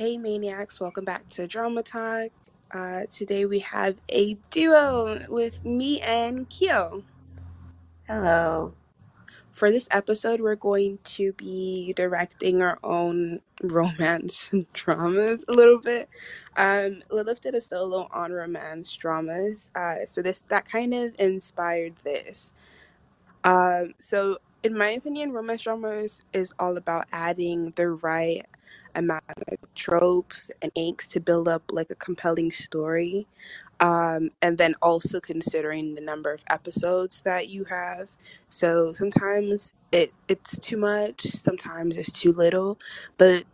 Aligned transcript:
Hey 0.00 0.16
Maniacs, 0.16 0.80
welcome 0.80 1.04
back 1.04 1.28
to 1.28 1.46
Drama 1.46 1.82
Talk. 1.82 2.30
Uh, 2.70 3.02
today 3.10 3.44
we 3.44 3.58
have 3.58 3.96
a 4.08 4.32
duo 4.48 5.26
with 5.28 5.62
me 5.62 6.00
and 6.00 6.48
Kyo. 6.48 7.04
Hello. 8.06 8.72
For 9.52 9.70
this 9.70 9.88
episode, 9.90 10.40
we're 10.40 10.54
going 10.54 11.00
to 11.04 11.34
be 11.34 11.92
directing 11.92 12.62
our 12.62 12.78
own 12.82 13.40
romance 13.62 14.50
dramas 14.72 15.44
a 15.48 15.52
little 15.52 15.78
bit. 15.78 16.08
Um, 16.56 17.02
Lilith 17.10 17.42
did 17.42 17.54
a 17.54 17.60
solo 17.60 18.08
on 18.10 18.32
romance 18.32 18.96
dramas, 18.96 19.70
uh, 19.74 20.06
so 20.06 20.22
this 20.22 20.40
that 20.48 20.64
kind 20.64 20.94
of 20.94 21.14
inspired 21.18 21.96
this. 22.04 22.52
Um, 23.44 23.92
so 23.98 24.38
in 24.62 24.76
my 24.76 24.90
opinion, 24.90 25.32
romance 25.32 25.62
dramas 25.62 26.22
is 26.32 26.54
all 26.58 26.76
about 26.76 27.06
adding 27.12 27.72
the 27.76 27.90
right 27.90 28.44
amount 28.94 29.24
of 29.48 29.58
tropes 29.74 30.50
and 30.62 30.72
inks 30.74 31.08
to 31.08 31.20
build 31.20 31.48
up 31.48 31.62
like 31.70 31.90
a 31.90 31.94
compelling 31.96 32.50
story. 32.50 33.26
Um, 33.80 34.30
and 34.42 34.58
then 34.58 34.74
also 34.82 35.20
considering 35.20 35.94
the 35.94 36.02
number 36.02 36.32
of 36.32 36.42
episodes 36.50 37.22
that 37.22 37.48
you 37.48 37.64
have. 37.64 38.10
So 38.50 38.92
sometimes 38.92 39.74
it 39.92 40.12
it's 40.28 40.58
too 40.58 40.76
much, 40.76 41.22
sometimes 41.22 41.96
it's 41.96 42.12
too 42.12 42.32
little, 42.32 42.78
but 43.18 43.44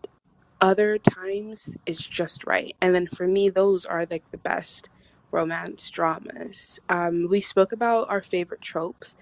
other 0.60 0.98
times 0.98 1.76
it's 1.86 2.06
just 2.06 2.46
right. 2.46 2.74
And 2.80 2.94
then 2.94 3.06
for 3.06 3.28
me, 3.28 3.50
those 3.50 3.84
are 3.86 4.06
like 4.10 4.30
the 4.32 4.38
best 4.38 4.88
romance 5.32 5.90
dramas. 5.90 6.80
Um, 6.88 7.28
we 7.30 7.40
spoke 7.40 7.72
about 7.72 8.10
our 8.10 8.22
favorite 8.22 8.62
tropes 8.62 9.16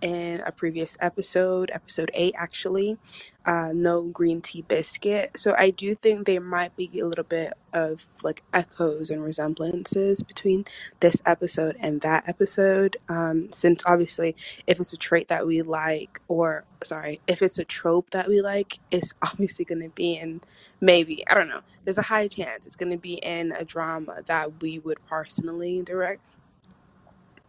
in 0.00 0.40
a 0.46 0.52
previous 0.52 0.96
episode, 1.00 1.70
episode 1.72 2.10
eight 2.14 2.34
actually, 2.36 2.98
uh, 3.46 3.72
no 3.74 4.02
green 4.02 4.40
tea 4.40 4.62
biscuit. 4.62 5.32
So 5.36 5.54
I 5.58 5.70
do 5.70 5.94
think 5.94 6.26
there 6.26 6.40
might 6.40 6.76
be 6.76 6.90
a 7.00 7.06
little 7.06 7.24
bit 7.24 7.54
of 7.72 8.08
like 8.22 8.42
echoes 8.52 9.10
and 9.10 9.22
resemblances 9.22 10.22
between 10.22 10.64
this 11.00 11.20
episode 11.26 11.76
and 11.80 12.00
that 12.02 12.28
episode. 12.28 12.96
Um, 13.08 13.48
since 13.52 13.82
obviously, 13.86 14.36
if 14.66 14.80
it's 14.80 14.92
a 14.92 14.98
trait 14.98 15.28
that 15.28 15.46
we 15.46 15.62
like, 15.62 16.20
or 16.28 16.64
sorry, 16.84 17.20
if 17.26 17.42
it's 17.42 17.58
a 17.58 17.64
trope 17.64 18.10
that 18.10 18.28
we 18.28 18.40
like, 18.40 18.78
it's 18.90 19.14
obviously 19.22 19.64
going 19.64 19.82
to 19.82 19.88
be 19.90 20.16
in 20.16 20.40
maybe, 20.80 21.26
I 21.28 21.34
don't 21.34 21.48
know, 21.48 21.62
there's 21.84 21.98
a 21.98 22.02
high 22.02 22.28
chance 22.28 22.66
it's 22.66 22.76
going 22.76 22.92
to 22.92 22.98
be 22.98 23.14
in 23.14 23.52
a 23.52 23.64
drama 23.64 24.22
that 24.26 24.62
we 24.62 24.78
would 24.80 24.98
personally 25.06 25.82
direct. 25.82 26.20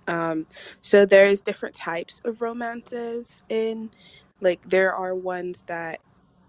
Um, 0.10 0.48
so 0.82 1.08
there's 1.08 1.44
different 1.44 1.76
types 1.76 2.22
of 2.26 2.42
romances 2.42 3.44
in 3.50 3.92
like 4.42 4.64
there 4.70 4.94
are 4.94 5.16
ones 5.16 5.64
that 5.70 6.02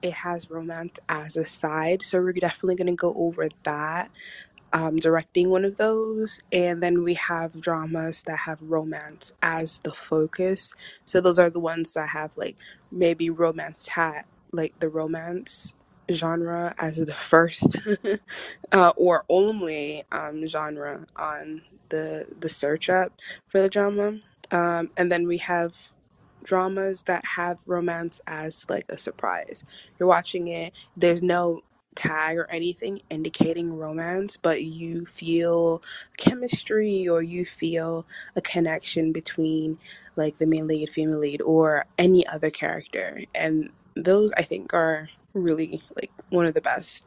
it 0.03 0.15
has 0.15 0.51
romance 0.51 1.01
as 1.11 1.37
a 1.37 1.49
side. 1.49 2.03
So 2.03 2.21
we're 2.21 2.35
definitely 2.35 2.77
going 2.77 2.89
to 2.89 3.01
go 3.01 3.15
over 3.17 3.49
that. 3.65 4.11
Um, 4.73 4.99
directing 4.99 5.51
one 5.51 5.65
of 5.65 5.79
those, 5.79 6.41
and 6.53 6.83
then 6.83 7.05
we 7.05 7.15
have 7.15 7.61
dramas 7.61 8.25
that 8.25 8.39
have 8.39 8.59
romance 8.63 9.33
as 9.43 9.81
the 9.81 9.93
focus. 9.93 10.75
So 11.07 11.21
those 11.21 11.41
are 11.41 11.51
the 11.51 11.61
ones 11.61 11.95
that 11.95 12.11
have 12.11 12.37
like 12.37 12.57
maybe 12.93 13.31
romance 13.31 13.89
hat, 13.89 14.27
like 14.53 14.79
the 14.81 14.89
romance 14.91 15.75
genre 16.13 16.75
as 16.79 16.99
the 17.05 17.13
first 17.15 17.79
uh, 18.73 18.93
or 18.97 19.25
only 19.31 20.05
um, 20.13 20.47
genre 20.47 21.07
on 21.17 21.63
the 21.91 22.27
the 22.41 22.49
search 22.49 22.89
up 22.89 23.13
for 23.47 23.61
the 23.61 23.69
drama. 23.69 24.19
Um, 24.51 24.91
and 24.97 25.13
then 25.13 25.29
we 25.29 25.39
have 25.39 25.91
dramas 26.43 27.03
that 27.03 27.25
have 27.25 27.59
romance 27.67 28.21
as 28.27 28.67
like 28.69 28.87
a 28.89 28.99
surprise. 28.99 29.65
You're 29.99 30.09
watching 30.09 30.49
it, 30.49 30.73
there's 30.97 31.23
no 31.23 31.63
tag 31.95 32.39
or 32.39 32.51
anything 32.51 33.01
indicating 33.11 33.77
romance, 33.77 34.37
but 34.37 34.63
you 34.63 35.05
feel 35.05 35.83
chemistry 36.17 37.09
or 37.09 37.23
you 37.23 37.45
feel 37.45 38.07
a 38.37 38.41
connection 38.41 39.13
between 39.13 39.79
like 40.17 40.39
the 40.39 40.47
main 40.47 40.67
lead, 40.67 40.91
female 40.91 41.19
lead, 41.19 41.43
or 41.43 41.85
any 41.99 42.27
other 42.27 42.51
character. 42.51 43.23
And 43.35 43.71
those 43.97 44.33
I 44.33 44.43
think 44.43 44.73
are 44.73 45.09
really 45.35 45.83
like 45.97 46.11
one 46.31 46.47
of 46.47 46.55
the 46.55 46.61
best. 46.61 47.07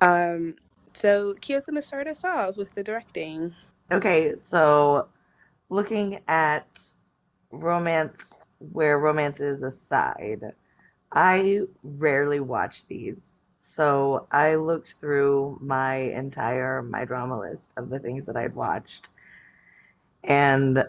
Um, 0.00 0.56
so 0.94 1.34
Kyo's 1.40 1.66
gonna 1.66 1.82
start 1.82 2.06
us 2.06 2.24
off 2.24 2.56
with 2.56 2.74
the 2.74 2.82
directing. 2.82 3.54
Okay, 3.90 4.36
so 4.36 5.08
looking 5.70 6.20
at 6.28 6.66
romance 7.50 8.46
where 8.58 8.98
romance 8.98 9.40
is 9.40 9.62
aside, 9.62 10.52
I 11.12 11.62
rarely 11.82 12.40
watch 12.40 12.86
these. 12.86 13.40
So 13.60 14.26
I 14.30 14.56
looked 14.56 14.94
through 14.94 15.58
my 15.62 15.96
entire 15.96 16.82
MyDramaList 16.82 17.76
of 17.78 17.88
the 17.90 17.98
things 17.98 18.26
that 18.26 18.36
I'd 18.36 18.54
watched. 18.54 19.08
And 20.24 20.84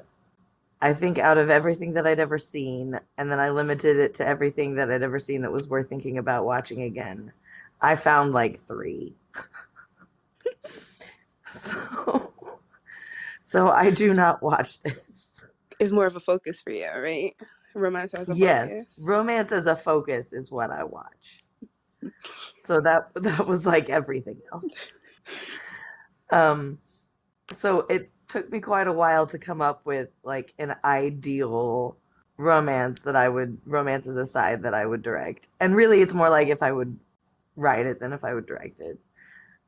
I 0.82 0.94
think 0.94 1.20
out 1.20 1.38
of 1.38 1.50
everything 1.50 1.94
that 1.94 2.08
I'd 2.08 2.20
ever 2.20 2.38
seen, 2.38 3.00
and 3.18 3.32
then 3.32 3.40
I 3.40 3.50
limited 3.52 3.98
it 3.98 4.16
to 4.16 4.28
everything 4.28 4.76
that 4.76 4.92
I'd 4.92 5.04
ever 5.04 5.20
seen 5.20 5.42
that 5.44 5.52
was 5.52 5.70
worth 5.70 5.90
thinking 5.90 6.18
about 6.18 6.46
watching 6.46 6.84
again, 6.84 7.34
I 7.82 7.96
found 7.96 8.34
like 8.34 8.66
three. 8.68 9.16
so, 11.48 12.34
so 13.50 13.68
I 13.68 13.90
do 13.90 14.14
not 14.14 14.44
watch 14.44 14.80
this. 14.84 15.44
It's 15.80 15.92
more 15.92 16.06
of 16.06 16.16
a 16.16 16.20
focus 16.20 16.62
for 16.62 16.70
you, 16.70 16.88
right? 16.88 17.36
Romance 17.74 18.14
as 18.14 18.30
a 18.30 18.36
yes, 18.36 18.70
focus. 18.70 19.00
romance 19.02 19.52
as 19.52 19.66
a 19.66 19.76
focus 19.76 20.34
is 20.34 20.52
what 20.52 20.70
I 20.70 20.84
watch. 20.84 21.44
So 22.60 22.80
that 22.82 23.10
that 23.16 23.48
was 23.48 23.66
like 23.66 23.90
everything 23.90 24.38
else. 24.54 24.66
Um, 26.32 26.78
so 27.54 27.88
it 27.90 28.12
took 28.28 28.52
me 28.52 28.60
quite 28.60 28.86
a 28.86 28.94
while 28.94 29.26
to 29.28 29.40
come 29.40 29.62
up 29.62 29.84
with 29.84 30.10
like 30.24 30.54
an 30.60 30.76
ideal 30.84 31.98
romance 32.38 33.02
that 33.02 33.16
I 33.16 33.28
would 33.28 33.58
romance 33.66 34.06
as 34.06 34.16
a 34.16 34.28
side 34.28 34.62
that 34.64 34.76
I 34.76 34.86
would 34.86 35.02
direct. 35.02 35.48
And 35.60 35.76
really 35.76 36.02
it's 36.02 36.14
more 36.14 36.30
like 36.30 36.50
if 36.50 36.62
I 36.62 36.72
would 36.72 37.00
write 37.56 37.88
it 37.88 38.00
than 38.00 38.14
if 38.14 38.24
I 38.24 38.36
would 38.36 38.46
direct 38.46 38.80
it. 38.80 39.00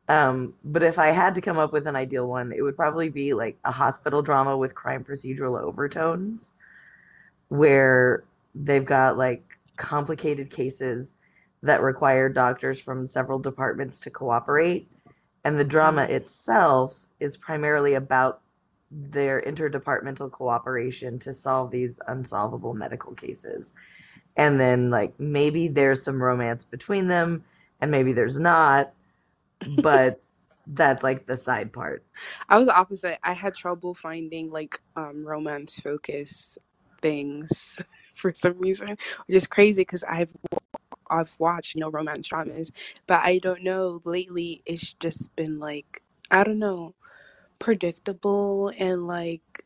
Um, 0.07 0.55
but 0.63 0.83
if 0.83 0.99
I 0.99 1.07
had 1.07 1.35
to 1.35 1.41
come 1.41 1.57
up 1.57 1.71
with 1.71 1.87
an 1.87 1.95
ideal 1.95 2.27
one, 2.27 2.51
it 2.51 2.61
would 2.61 2.75
probably 2.75 3.09
be 3.09 3.33
like 3.33 3.57
a 3.63 3.71
hospital 3.71 4.21
drama 4.21 4.57
with 4.57 4.75
crime 4.75 5.03
procedural 5.03 5.61
overtones 5.61 6.51
where 7.47 8.23
they've 8.55 8.85
got 8.85 9.17
like 9.17 9.57
complicated 9.77 10.49
cases 10.49 11.17
that 11.63 11.81
require 11.81 12.27
doctors 12.29 12.79
from 12.81 13.07
several 13.07 13.39
departments 13.39 14.01
to 14.01 14.09
cooperate. 14.09 14.87
And 15.43 15.57
the 15.57 15.63
drama 15.63 16.03
itself 16.03 16.97
is 17.19 17.37
primarily 17.37 17.93
about 17.93 18.41
their 18.91 19.41
interdepartmental 19.41 20.31
cooperation 20.31 21.19
to 21.19 21.33
solve 21.33 21.71
these 21.71 22.01
unsolvable 22.05 22.73
medical 22.73 23.13
cases. 23.13 23.73
And 24.35 24.59
then, 24.59 24.89
like, 24.89 25.19
maybe 25.19 25.67
there's 25.67 26.03
some 26.03 26.21
romance 26.21 26.63
between 26.65 27.07
them, 27.07 27.43
and 27.79 27.91
maybe 27.91 28.13
there's 28.13 28.39
not, 28.39 28.91
but 29.67 30.21
that's 30.67 31.03
like 31.03 31.25
the 31.27 31.37
side 31.37 31.73
part. 31.73 32.05
I 32.49 32.57
was 32.57 32.67
the 32.67 32.75
opposite. 32.75 33.19
I 33.23 33.33
had 33.33 33.55
trouble 33.55 33.93
finding 33.95 34.51
like 34.51 34.79
um 34.95 35.25
romance 35.25 35.79
focus 35.79 36.57
things 37.01 37.77
for 38.15 38.33
some 38.33 38.59
reason, 38.59 38.89
which 38.89 39.35
is 39.35 39.47
crazy 39.47 39.81
because 39.81 40.03
I've 40.03 40.35
I've 41.09 41.35
watched 41.39 41.75
you 41.75 41.81
know 41.81 41.89
romance 41.91 42.27
dramas, 42.27 42.71
but 43.07 43.21
I 43.23 43.39
don't 43.39 43.63
know. 43.63 44.01
Lately, 44.05 44.63
it's 44.65 44.93
just 44.93 45.35
been 45.35 45.59
like 45.59 46.03
I 46.31 46.43
don't 46.43 46.59
know, 46.59 46.95
predictable 47.59 48.71
and 48.77 49.07
like 49.07 49.65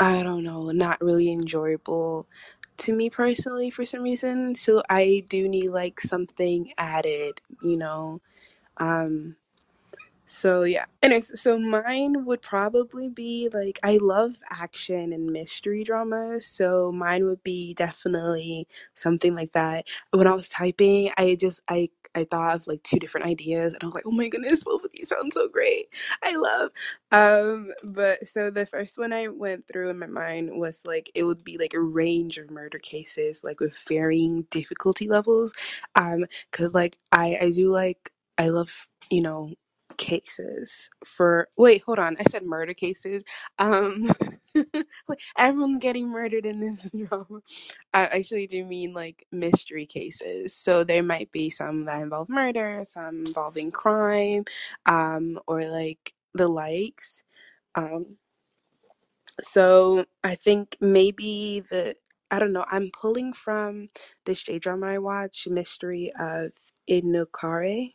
I 0.00 0.22
don't 0.22 0.42
know, 0.44 0.70
not 0.70 1.00
really 1.00 1.30
enjoyable 1.30 2.28
to 2.78 2.94
me 2.94 3.08
personally 3.10 3.70
for 3.70 3.86
some 3.86 4.02
reason. 4.02 4.54
So 4.54 4.82
I 4.90 5.24
do 5.28 5.48
need 5.48 5.70
like 5.70 6.00
something 6.00 6.72
added, 6.78 7.40
you 7.62 7.76
know. 7.76 8.20
Um 8.78 9.36
so 10.26 10.62
yeah. 10.64 10.86
Anyways, 11.02 11.40
so 11.40 11.58
mine 11.58 12.24
would 12.24 12.42
probably 12.42 13.08
be 13.08 13.48
like 13.52 13.78
I 13.82 13.98
love 14.00 14.36
action 14.50 15.12
and 15.12 15.30
mystery 15.30 15.84
dramas, 15.84 16.46
so 16.46 16.92
mine 16.92 17.26
would 17.26 17.42
be 17.44 17.74
definitely 17.74 18.66
something 18.94 19.34
like 19.34 19.52
that. 19.52 19.86
When 20.12 20.26
I 20.26 20.32
was 20.34 20.48
typing, 20.48 21.10
I 21.18 21.34
just 21.36 21.60
I 21.68 21.90
I 22.14 22.24
thought 22.24 22.56
of 22.56 22.66
like 22.68 22.82
two 22.84 22.98
different 22.98 23.26
ideas 23.26 23.74
and 23.74 23.82
I 23.82 23.86
was 23.86 23.94
like, 23.94 24.06
"Oh 24.06 24.12
my 24.12 24.28
goodness, 24.28 24.64
both 24.64 24.84
of 24.84 24.90
these 24.92 25.08
sound 25.08 25.32
so 25.32 25.48
great." 25.48 25.88
I 26.22 26.36
love 26.36 26.70
um 27.12 27.72
but 27.84 28.26
so 28.26 28.50
the 28.50 28.66
first 28.66 28.98
one 28.98 29.12
I 29.12 29.28
went 29.28 29.66
through 29.68 29.90
in 29.90 29.98
my 29.98 30.06
mind 30.06 30.50
was 30.58 30.82
like 30.84 31.10
it 31.14 31.24
would 31.24 31.44
be 31.44 31.58
like 31.58 31.74
a 31.74 31.80
range 31.80 32.38
of 32.38 32.50
murder 32.50 32.78
cases 32.78 33.44
like 33.44 33.60
with 33.60 33.76
varying 33.88 34.42
difficulty 34.50 35.08
levels 35.08 35.52
um 35.94 36.24
cuz 36.52 36.74
like 36.74 36.98
I 37.12 37.38
I 37.40 37.50
do 37.50 37.68
like 37.70 38.10
I 38.38 38.48
love, 38.50 38.86
you 39.10 39.22
know, 39.22 39.52
cases 39.98 40.90
for 41.06 41.48
wait 41.56 41.82
hold 41.86 42.00
on 42.00 42.16
i 42.18 42.24
said 42.24 42.42
murder 42.44 42.74
cases 42.74 43.22
um 43.60 44.02
like 45.08 45.20
everyone's 45.38 45.78
getting 45.78 46.08
murdered 46.08 46.46
in 46.46 46.60
this 46.60 46.90
drama. 47.08 47.40
I 47.92 48.06
actually 48.06 48.46
do 48.46 48.64
mean 48.64 48.92
like 48.94 49.26
mystery 49.32 49.86
cases. 49.86 50.54
So 50.54 50.84
there 50.84 51.02
might 51.02 51.32
be 51.32 51.50
some 51.50 51.84
that 51.86 52.02
involve 52.02 52.28
murder, 52.28 52.82
some 52.84 53.26
involving 53.26 53.70
crime, 53.72 54.44
um, 54.86 55.40
or 55.46 55.64
like 55.66 56.14
the 56.34 56.48
likes. 56.48 57.22
Um, 57.76 58.18
so 59.42 60.06
I 60.24 60.34
think 60.36 60.76
maybe 60.80 61.60
the 61.70 61.96
I 62.30 62.38
don't 62.40 62.52
know. 62.52 62.66
I'm 62.70 62.90
pulling 62.92 63.32
from 63.34 63.90
this 64.26 64.42
J 64.44 64.58
drama 64.58 64.86
I 64.88 64.98
watch, 64.98 65.48
Mystery 65.50 66.10
of 66.18 66.52
Inukare. 66.90 67.94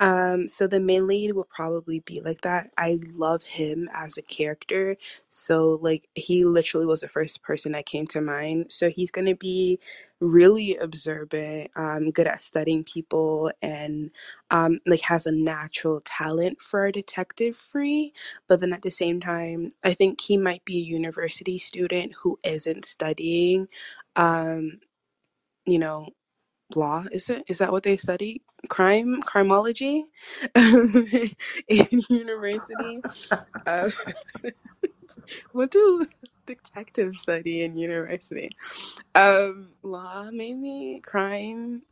Um, 0.00 0.48
so 0.48 0.66
the 0.66 0.80
main 0.80 1.06
lead 1.06 1.32
will 1.34 1.48
probably 1.54 2.00
be 2.00 2.20
like 2.20 2.40
that. 2.42 2.70
I 2.76 2.98
love 3.14 3.44
him 3.44 3.88
as 3.94 4.18
a 4.18 4.22
character. 4.22 4.96
So 5.28 5.78
like 5.82 6.08
he 6.14 6.44
literally 6.44 6.86
was 6.86 7.00
the 7.02 7.08
first 7.08 7.42
person 7.42 7.72
that 7.72 7.86
came 7.86 8.06
to 8.08 8.20
mind. 8.20 8.66
So 8.70 8.90
he's 8.90 9.10
gonna 9.12 9.36
be 9.36 9.78
really 10.20 10.76
observant, 10.76 11.70
um, 11.76 12.10
good 12.10 12.26
at 12.26 12.40
studying 12.42 12.84
people 12.84 13.50
and 13.62 14.10
um 14.50 14.80
like 14.86 15.00
has 15.02 15.26
a 15.26 15.32
natural 15.32 16.00
talent 16.04 16.60
for 16.60 16.86
a 16.86 16.92
detective 16.92 17.56
free. 17.56 18.12
But 18.48 18.60
then 18.60 18.72
at 18.72 18.82
the 18.82 18.90
same 18.90 19.20
time, 19.20 19.68
I 19.84 19.94
think 19.94 20.20
he 20.20 20.36
might 20.36 20.64
be 20.64 20.78
a 20.78 20.82
university 20.82 21.58
student 21.58 22.12
who 22.22 22.38
isn't 22.44 22.84
studying 22.84 23.68
um, 24.16 24.80
you 25.66 25.78
know, 25.78 26.08
law 26.74 27.04
is 27.12 27.30
it? 27.30 27.44
Is 27.46 27.58
that 27.58 27.70
what 27.72 27.82
they 27.82 27.96
study 27.96 28.42
crime? 28.68 29.20
Criminology 29.22 30.06
in 30.56 32.02
university? 32.08 33.02
Uh, 33.66 33.90
what 35.52 35.70
do 35.70 36.06
detectives 36.46 37.20
study 37.20 37.62
in 37.62 37.76
university? 37.76 38.50
Um 39.14 39.72
law 39.82 40.30
maybe? 40.32 41.00
Crime? 41.04 41.82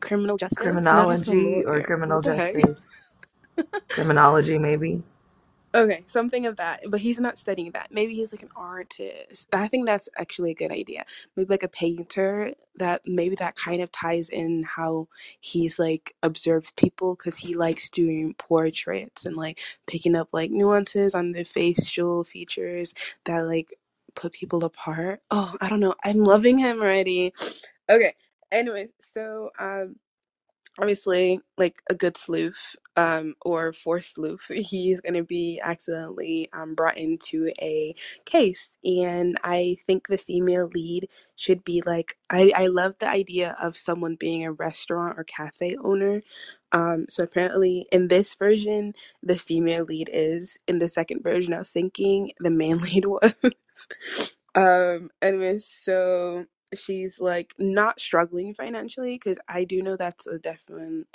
Criminal 0.00 0.36
justice? 0.36 0.58
Criminology 0.62 1.64
or 1.64 1.82
criminal 1.82 2.20
justice. 2.20 2.88
Criminology 3.88 4.58
maybe 4.58 5.02
Okay, 5.74 6.04
something 6.06 6.46
of 6.46 6.58
that, 6.58 6.82
but 6.90 7.00
he's 7.00 7.20
not 7.20 7.38
studying 7.38 7.72
that. 7.72 7.88
Maybe 7.92 8.14
he's 8.14 8.34
like 8.34 8.44
an 8.44 8.50
artist. 8.58 9.48
I 9.54 9.68
think 9.70 9.86
that's 9.86 10.10
actually 10.18 10.52
a 10.52 10.56
good 10.56 10.72
idea. 10.72 11.06
Maybe 11.36 11.48
like 11.48 11.64
a 11.64 11.68
painter 11.70 12.54
that 12.76 13.02
maybe 13.06 13.36
that 13.36 13.56
kind 13.56 13.82
of 13.82 13.90
ties 13.92 14.28
in 14.28 14.64
how 14.64 15.08
he's 15.40 15.80
like 15.80 16.14
observes 16.24 16.72
people 16.72 17.16
because 17.16 17.38
he 17.38 17.56
likes 17.56 17.90
doing 17.90 18.34
portraits 18.34 19.26
and 19.26 19.38
like 19.38 19.60
picking 19.88 20.16
up 20.16 20.28
like 20.34 20.52
nuances 20.52 21.16
on 21.16 21.32
their 21.32 21.46
facial 21.46 22.26
features 22.26 22.94
that 23.24 23.42
like 23.48 23.74
put 24.14 24.34
people 24.34 24.66
apart. 24.66 25.22
Oh, 25.32 25.56
I 25.62 25.70
don't 25.70 25.80
know. 25.80 25.96
I'm 26.04 26.24
loving 26.24 26.58
him 26.58 26.82
already. 26.82 27.32
Okay. 27.90 28.14
Anyways, 28.52 28.90
so 29.00 29.50
um 29.58 29.96
obviously 30.80 31.40
like 31.58 31.82
a 31.90 31.94
good 31.94 32.16
sleuth 32.16 32.76
um, 32.96 33.34
or 33.42 33.72
forced 33.72 34.14
sleuth 34.14 34.46
he's 34.54 35.00
going 35.00 35.14
to 35.14 35.22
be 35.24 35.60
accidentally 35.62 36.48
um, 36.52 36.74
brought 36.74 36.98
into 36.98 37.50
a 37.60 37.94
case 38.24 38.70
and 38.84 39.38
i 39.44 39.76
think 39.86 40.08
the 40.08 40.18
female 40.18 40.70
lead 40.74 41.08
should 41.36 41.64
be 41.64 41.82
like 41.86 42.16
i, 42.30 42.52
I 42.56 42.66
love 42.68 42.94
the 42.98 43.08
idea 43.08 43.56
of 43.62 43.76
someone 43.76 44.16
being 44.16 44.44
a 44.44 44.52
restaurant 44.52 45.18
or 45.18 45.24
cafe 45.24 45.76
owner 45.82 46.22
um, 46.72 47.06
so 47.08 47.22
apparently 47.24 47.86
in 47.92 48.08
this 48.08 48.34
version 48.34 48.94
the 49.22 49.38
female 49.38 49.84
lead 49.84 50.10
is 50.12 50.58
in 50.68 50.78
the 50.78 50.88
second 50.88 51.22
version 51.22 51.54
i 51.54 51.58
was 51.58 51.70
thinking 51.70 52.32
the 52.40 52.50
main 52.50 52.78
lead 52.82 53.06
was 53.06 53.34
um 54.54 55.08
anyways 55.22 55.66
so 55.84 56.44
she's 56.78 57.20
like 57.20 57.54
not 57.58 58.00
struggling 58.00 58.54
financially 58.54 59.16
because 59.16 59.38
I 59.48 59.64
do 59.64 59.82
know 59.82 59.96
that's 59.96 60.26
a 60.26 60.38
definite 60.38 61.06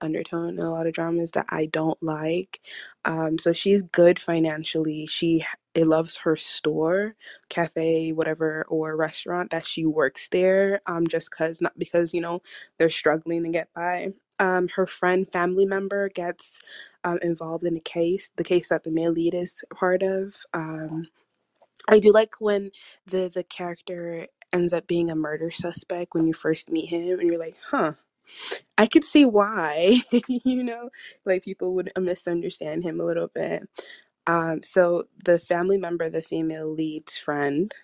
undertone 0.00 0.50
in 0.58 0.60
a 0.60 0.70
lot 0.70 0.86
of 0.86 0.94
dramas 0.94 1.32
that 1.32 1.46
I 1.50 1.66
don't 1.66 2.02
like. 2.02 2.60
Um, 3.04 3.38
so 3.38 3.52
she's 3.52 3.82
good 3.82 4.18
financially. 4.18 5.06
She 5.08 5.44
it 5.74 5.86
loves 5.88 6.18
her 6.18 6.36
store, 6.36 7.16
cafe, 7.50 8.12
whatever, 8.12 8.66
or 8.68 8.96
restaurant 8.96 9.50
that 9.50 9.66
she 9.66 9.86
works 9.86 10.28
there. 10.32 10.82
Um, 10.86 11.06
just 11.06 11.30
cause 11.32 11.60
not 11.60 11.78
because 11.78 12.14
you 12.14 12.20
know 12.20 12.42
they're 12.78 12.90
struggling 12.90 13.44
to 13.44 13.50
get 13.50 13.68
by. 13.74 14.10
Um, 14.40 14.68
her 14.76 14.86
friend, 14.86 15.28
family 15.32 15.66
member 15.66 16.08
gets 16.10 16.60
um, 17.04 17.18
involved 17.22 17.64
in 17.64 17.76
a 17.76 17.80
case, 17.80 18.30
the 18.36 18.44
case 18.44 18.68
that 18.70 18.84
the 18.84 18.90
male 18.90 19.12
lead 19.12 19.34
is 19.34 19.62
part 19.74 20.02
of. 20.02 20.36
Um, 20.54 21.08
I 21.88 22.00
do 22.00 22.12
like 22.12 22.32
when 22.40 22.72
the 23.06 23.30
the 23.34 23.44
character 23.44 24.28
ends 24.52 24.72
up 24.72 24.86
being 24.86 25.10
a 25.10 25.16
murder 25.16 25.50
suspect 25.50 26.14
when 26.14 26.26
you 26.26 26.32
first 26.32 26.70
meet 26.70 26.86
him 26.90 27.20
and 27.20 27.30
you're 27.30 27.40
like, 27.40 27.56
huh, 27.70 27.92
I 28.76 28.86
could 28.86 29.04
see 29.04 29.24
why, 29.24 30.02
you 30.28 30.64
know, 30.64 30.90
like 31.24 31.44
people 31.44 31.74
would 31.74 31.92
misunderstand 31.98 32.84
him 32.84 33.00
a 33.00 33.04
little 33.04 33.28
bit. 33.28 33.68
Um, 34.26 34.62
so 34.64 35.04
the 35.24 35.38
family 35.38 35.78
member, 35.78 36.10
the 36.10 36.22
female 36.22 36.72
lead's 36.72 37.18
friend, 37.18 37.74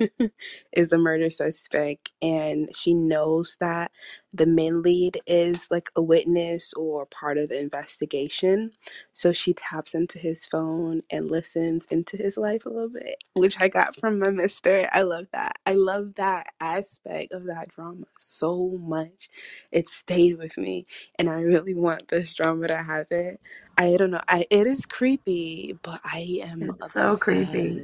is 0.74 0.92
a 0.92 0.98
murder 0.98 1.30
suspect, 1.30 2.12
and 2.22 2.70
she 2.76 2.94
knows 2.94 3.58
that 3.60 3.92
the 4.32 4.46
main 4.46 4.82
lead 4.82 5.20
is 5.28 5.68
like 5.70 5.90
a 5.96 6.02
witness 6.02 6.74
or 6.74 7.06
part 7.06 7.38
of 7.38 7.50
the 7.50 7.60
investigation. 7.60 8.72
So 9.12 9.32
she 9.32 9.54
taps 9.54 9.94
into 9.94 10.18
his 10.18 10.46
phone 10.46 11.02
and 11.10 11.30
listens 11.30 11.86
into 11.90 12.18
his 12.18 12.38
life 12.38 12.66
a 12.66 12.70
little 12.70 12.90
bit, 12.90 13.24
which 13.34 13.60
I 13.60 13.68
got 13.68 13.96
from 14.00 14.18
My 14.20 14.30
Mister. 14.30 14.88
I 14.92 15.02
love 15.04 15.28
that. 15.32 15.58
I 15.66 15.74
love 15.74 16.16
that 16.16 16.48
aspect 16.60 17.32
of 17.32 17.44
that 17.46 17.68
drama 17.70 18.06
so 18.20 18.78
much. 18.82 19.30
It 19.72 19.88
stayed 19.88 20.38
with 20.38 20.58
me, 20.58 20.86
and 21.20 21.30
I 21.30 21.42
really 21.42 21.74
want 21.74 22.08
this 22.08 22.34
drama 22.34 22.68
to 22.68 22.82
have 22.82 23.06
it. 23.12 23.40
I 23.76 23.96
don't 23.96 24.12
know. 24.12 24.20
I 24.28 24.46
it 24.50 24.66
is 24.66 24.86
creepy, 24.86 25.78
but 25.82 26.00
I 26.04 26.40
am 26.44 26.62
it's 26.62 26.92
so 26.92 27.16
creepy. 27.16 27.82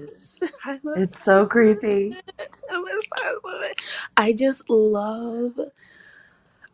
it's 0.97 1.23
so 1.23 1.47
creepy. 1.47 2.17
I'm 2.71 2.87
obsessed 2.87 3.41
with 3.45 3.71
it. 3.71 3.81
I 4.17 4.33
just 4.33 4.71
love. 4.71 5.59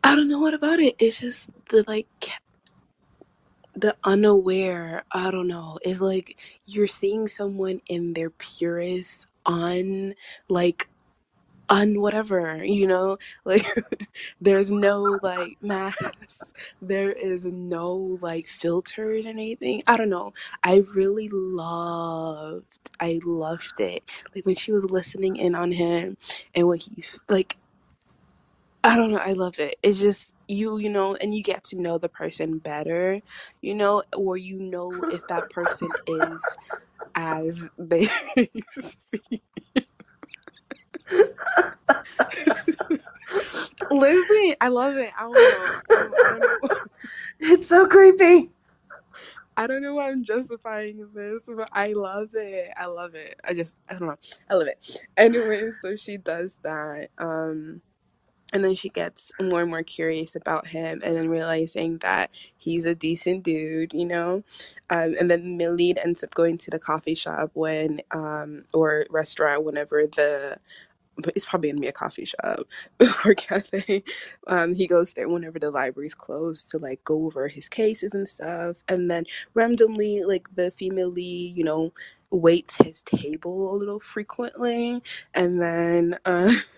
I 0.03 0.15
don't 0.15 0.29
know 0.29 0.39
what 0.39 0.53
about 0.53 0.79
it. 0.79 0.95
It's 0.99 1.19
just 1.19 1.49
the 1.69 1.83
like 1.87 2.07
the 3.75 3.95
unaware. 4.03 5.03
I 5.11 5.31
don't 5.31 5.47
know. 5.47 5.79
It's 5.83 6.01
like 6.01 6.39
you're 6.65 6.87
seeing 6.87 7.27
someone 7.27 7.81
in 7.87 8.13
their 8.13 8.29
purest, 8.29 9.27
un 9.45 10.15
like 10.49 10.89
on 11.69 11.99
whatever 12.01 12.63
you 12.63 12.87
know? 12.87 13.17
Like 13.45 13.65
there's 14.41 14.71
no 14.71 15.19
like 15.23 15.57
mask. 15.61 16.53
There 16.81 17.11
is 17.11 17.45
no 17.45 18.17
like 18.21 18.47
filtered 18.47 19.25
anything. 19.25 19.83
I 19.87 19.97
don't 19.97 20.09
know. 20.09 20.33
I 20.63 20.83
really 20.95 21.29
loved 21.31 22.65
i 22.99 23.19
loved 23.25 23.79
it. 23.79 24.03
Like 24.35 24.45
when 24.45 24.55
she 24.55 24.71
was 24.71 24.85
listening 24.89 25.35
in 25.37 25.55
on 25.55 25.71
him 25.71 26.17
and 26.55 26.67
when 26.67 26.79
he 26.79 27.03
like 27.29 27.57
i 28.83 28.95
don't 28.95 29.11
know 29.11 29.17
i 29.19 29.33
love 29.33 29.59
it. 29.59 29.75
It's 29.83 29.99
just 29.99 30.33
you 30.47 30.77
you 30.77 30.89
know 30.89 31.15
and 31.15 31.35
you 31.35 31.43
get 31.43 31.63
to 31.65 31.79
know 31.81 31.97
the 31.97 32.09
person 32.09 32.59
better 32.59 33.21
you 33.61 33.75
know 33.75 34.03
or 34.15 34.37
you 34.37 34.59
know 34.59 35.03
if 35.09 35.27
that 35.27 35.49
person 35.49 35.93
is 36.07 36.57
as 37.15 37.69
they 37.77 38.07
see 38.81 39.41
Listen, 43.91 44.55
I 44.61 44.67
love 44.69 44.97
it. 44.97 45.11
I 45.17 45.21
don't 45.23 45.33
know. 45.47 45.81
I 45.91 45.99
don't 45.99 46.39
know. 46.39 46.69
It's 47.39 47.67
so 47.69 47.87
creepy. 47.87 48.51
I 49.57 49.67
don't 49.67 49.81
know 49.81 49.95
why 49.95 50.09
I'm 50.09 50.23
justifying 50.23 51.07
this, 51.13 51.43
but 51.47 51.69
I 51.73 51.93
love 51.93 52.29
it. 52.33 52.71
I 52.77 52.87
love 52.87 53.15
it. 53.15 53.39
I 53.43 53.53
just, 53.53 53.77
I 53.89 53.93
don't 53.93 54.07
know. 54.07 54.17
I 54.49 54.55
love 54.55 54.67
it. 54.67 55.01
Anyway, 55.17 55.71
so 55.81 55.95
she 55.95 56.17
does 56.17 56.59
that. 56.63 57.09
Um, 57.17 57.81
and 58.53 58.63
then 58.63 58.75
she 58.75 58.89
gets 58.89 59.31
more 59.41 59.61
and 59.61 59.69
more 59.69 59.83
curious 59.83 60.35
about 60.35 60.67
him 60.67 61.01
and 61.03 61.15
then 61.15 61.29
realizing 61.29 61.97
that 61.99 62.31
he's 62.57 62.85
a 62.85 62.95
decent 62.95 63.43
dude 63.43 63.93
you 63.93 64.05
know 64.05 64.43
um, 64.89 65.15
and 65.19 65.29
then 65.29 65.57
the 65.57 65.71
lead 65.71 65.99
ends 65.99 66.23
up 66.23 66.33
going 66.33 66.57
to 66.57 66.71
the 66.71 66.79
coffee 66.79 67.15
shop 67.15 67.51
when 67.53 68.01
um, 68.11 68.63
or 68.73 69.05
restaurant 69.09 69.63
whenever 69.63 70.07
the 70.07 70.57
but 71.19 71.33
it's 71.35 71.45
probably 71.45 71.69
gonna 71.69 71.81
be 71.81 71.87
a 71.87 71.91
coffee 71.91 72.25
shop 72.25 72.67
or 73.25 73.33
cafe. 73.33 74.03
Um, 74.47 74.73
he 74.73 74.87
goes 74.87 75.13
there 75.13 75.29
whenever 75.29 75.59
the 75.59 75.71
library's 75.71 76.13
closed 76.13 76.69
to 76.71 76.77
like 76.77 77.03
go 77.03 77.25
over 77.25 77.47
his 77.47 77.69
cases 77.69 78.13
and 78.13 78.27
stuff. 78.27 78.77
And 78.87 79.09
then 79.09 79.25
randomly, 79.53 80.23
like 80.23 80.47
the 80.55 80.71
female 80.71 81.17
you 81.17 81.63
know, 81.63 81.93
waits 82.31 82.75
his 82.77 83.01
table 83.01 83.73
a 83.73 83.77
little 83.77 83.99
frequently. 83.99 85.01
And 85.33 85.61
then 85.61 86.17
uh, 86.25 86.51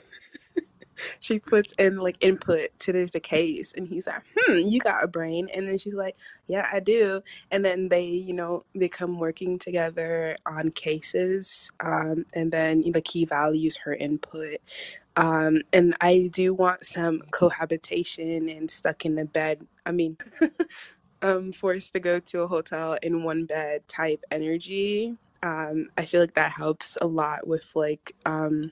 she 1.19 1.39
puts 1.39 1.73
in 1.73 1.97
like 1.97 2.17
input 2.21 2.69
to 2.79 2.91
there's 2.93 3.15
a 3.15 3.19
case 3.19 3.73
and 3.75 3.87
he's 3.87 4.07
like 4.07 4.21
hmm 4.37 4.59
you 4.59 4.79
got 4.79 5.03
a 5.03 5.07
brain. 5.07 5.49
And 5.53 5.67
then 5.67 5.77
she's 5.77 5.93
like 5.93 6.15
yeah 6.47 6.67
i 6.71 6.79
do. 6.79 7.21
And 7.51 7.63
then 7.63 7.89
they 7.89 8.05
you 8.05 8.33
know 8.33 8.63
become 8.77 9.19
working 9.19 9.59
together 9.59 10.37
on 10.45 10.69
cases 10.71 11.71
um, 11.79 12.25
and 12.33 12.51
then 12.51 12.83
like 12.93 13.07
he 13.07 13.25
values 13.25 13.77
her 13.77 13.93
input. 13.93 14.57
Um, 15.15 15.61
and 15.73 15.95
i 16.01 16.29
do 16.33 16.53
want 16.53 16.85
some 16.85 17.21
cohabitation 17.31 18.47
and 18.49 18.71
stuck 18.71 19.05
in 19.05 19.15
the 19.15 19.25
bed 19.25 19.65
i 19.85 19.91
mean 19.91 20.17
um 21.21 21.51
forced 21.51 21.93
to 21.93 21.99
go 21.99 22.19
to 22.19 22.41
a 22.41 22.47
hotel 22.47 22.97
in 23.01 23.23
one 23.23 23.45
bed 23.45 23.87
type 23.87 24.23
energy. 24.31 25.15
Um 25.43 25.87
i 25.97 26.05
feel 26.05 26.21
like 26.21 26.35
that 26.35 26.51
helps 26.51 26.97
a 27.01 27.07
lot 27.07 27.47
with 27.47 27.69
like 27.75 28.15
um 28.25 28.71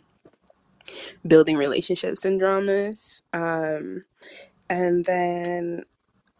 building 1.25 1.57
relationships 1.57 2.25
and 2.25 2.39
dramas. 2.39 3.21
Um, 3.33 4.05
and 4.69 5.05
then 5.05 5.83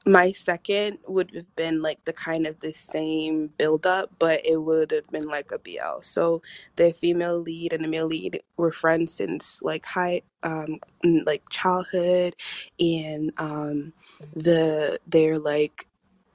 my 0.06 0.32
second 0.32 1.00
would 1.08 1.32
have 1.36 1.54
been 1.56 1.82
like 1.82 2.04
the 2.06 2.14
kind 2.14 2.48
of 2.48 2.60
the 2.62 2.74
same 2.74 3.48
build 3.58 3.86
up, 3.86 4.12
but 4.20 4.46
it 4.46 4.58
would 4.58 4.92
have 4.92 5.08
been 5.10 5.24
like 5.24 5.52
a 5.52 5.60
BL. 5.60 6.02
So 6.02 6.42
the 6.78 6.94
female 6.94 7.40
lead 7.40 7.74
and 7.74 7.84
the 7.84 7.90
male 7.90 8.08
lead 8.08 8.42
were 8.56 8.72
friends 8.72 9.14
since 9.14 9.62
like 9.62 9.86
high, 9.86 10.22
um, 10.44 10.80
like 11.26 11.44
childhood, 11.50 12.36
and 12.80 13.32
um, 13.38 13.94
the 14.36 15.00
they're 15.08 15.40
like 15.40 15.88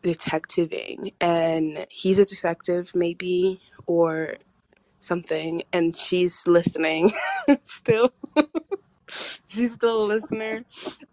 detectiving, 0.02 1.12
and 1.20 1.86
he's 1.88 2.18
a 2.18 2.26
detective 2.26 2.92
maybe, 2.94 3.60
or 3.86 4.36
something 5.04 5.62
and 5.72 5.96
she's 5.96 6.46
listening 6.46 7.12
still. 7.64 8.12
she's 9.48 9.74
still 9.74 10.02
a 10.02 10.06
listener. 10.06 10.64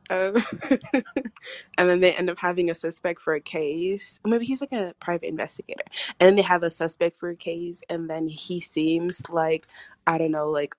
Um, 0.10 0.36
and 1.78 1.90
then 1.90 2.00
they 2.00 2.14
end 2.14 2.30
up 2.30 2.40
having 2.40 2.70
a 2.70 2.76
suspect 2.76 3.22
for 3.22 3.34
a 3.36 3.42
case. 3.42 4.20
Maybe 4.26 4.46
he's 4.46 4.62
like 4.62 4.72
a 4.72 4.94
private 5.00 5.30
investigator. 5.30 5.84
And 6.20 6.28
then 6.28 6.36
they 6.36 6.42
have 6.44 6.64
a 6.64 6.72
suspect 6.72 7.20
for 7.20 7.30
a 7.30 7.36
case, 7.36 7.82
and 7.90 8.10
then 8.10 8.28
he 8.28 8.60
seems 8.60 9.30
like, 9.30 9.68
I 10.08 10.18
don't 10.18 10.32
know, 10.32 10.50
like 10.50 10.76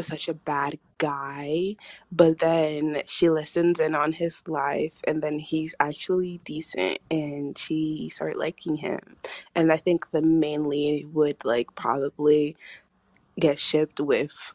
such 0.00 0.28
a 0.28 0.34
bad 0.34 0.78
guy. 0.98 1.76
But 2.10 2.38
then 2.38 3.02
she 3.06 3.30
listens 3.30 3.80
in 3.80 3.94
on 3.94 4.12
his 4.12 4.42
life, 4.46 5.00
and 5.06 5.22
then 5.22 5.38
he's 5.38 5.74
actually 5.80 6.40
decent, 6.44 6.98
and 7.10 7.56
she 7.56 8.10
started 8.12 8.38
liking 8.38 8.76
him. 8.76 9.16
And 9.54 9.72
I 9.72 9.76
think 9.76 10.10
the 10.10 10.22
main 10.22 10.68
lead 10.68 11.12
would 11.14 11.44
like 11.44 11.74
probably 11.74 12.56
get 13.38 13.58
shipped 13.58 14.00
with 14.00 14.52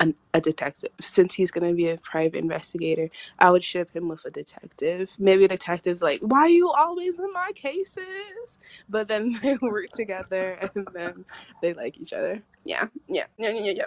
an, 0.00 0.14
a 0.34 0.40
detective. 0.40 0.90
Since 1.00 1.34
he's 1.34 1.50
going 1.50 1.68
to 1.68 1.74
be 1.74 1.88
a 1.88 1.98
private 1.98 2.38
investigator 2.38 3.08
i 3.38 3.50
would 3.50 3.64
ship 3.64 3.94
him 3.94 4.08
with 4.08 4.24
a 4.24 4.30
detective. 4.30 5.10
Maybe 5.18 5.44
a 5.44 5.48
detective's 5.48 6.02
like 6.02 6.20
why 6.20 6.40
are 6.40 6.48
you 6.48 6.70
always 6.70 7.18
in 7.18 7.32
my 7.32 7.50
cases? 7.54 8.58
But 8.88 9.08
then 9.08 9.38
they 9.42 9.56
work 9.60 9.90
together 9.92 10.58
and 10.74 10.88
then 10.94 11.24
they 11.62 11.74
like 11.74 11.98
each 12.00 12.12
other. 12.12 12.42
Yeah 12.64 12.86
yeah 13.08 13.24
yeah 13.38 13.50
yeah 13.50 13.72
yeah 13.72 13.86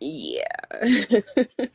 yeah. 0.00 0.42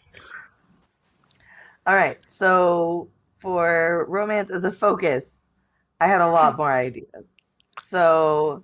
All 1.87 1.95
right. 1.95 2.17
So 2.27 3.09
for 3.37 4.05
romance 4.09 4.51
as 4.51 4.63
a 4.63 4.71
focus, 4.71 5.49
I 5.99 6.07
had 6.07 6.21
a 6.21 6.29
lot 6.29 6.57
more 6.57 6.71
ideas. 6.71 7.25
So 7.81 8.63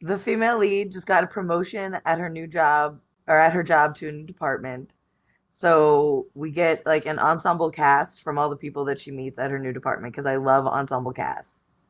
the 0.00 0.18
female 0.18 0.58
lead 0.58 0.92
just 0.92 1.06
got 1.06 1.24
a 1.24 1.26
promotion 1.26 1.98
at 2.04 2.18
her 2.18 2.28
new 2.28 2.46
job 2.46 3.00
or 3.26 3.38
at 3.38 3.52
her 3.52 3.62
job 3.62 3.96
to 3.96 4.08
a 4.08 4.12
new 4.12 4.24
department. 4.24 4.94
So 5.48 6.26
we 6.34 6.50
get 6.50 6.86
like 6.86 7.06
an 7.06 7.18
ensemble 7.18 7.70
cast 7.70 8.22
from 8.22 8.38
all 8.38 8.50
the 8.50 8.56
people 8.56 8.86
that 8.86 9.00
she 9.00 9.10
meets 9.12 9.38
at 9.38 9.50
her 9.50 9.58
new 9.58 9.72
department 9.72 10.12
because 10.14 10.26
I 10.26 10.36
love 10.36 10.66
ensemble 10.66 11.12
casts. 11.12 11.82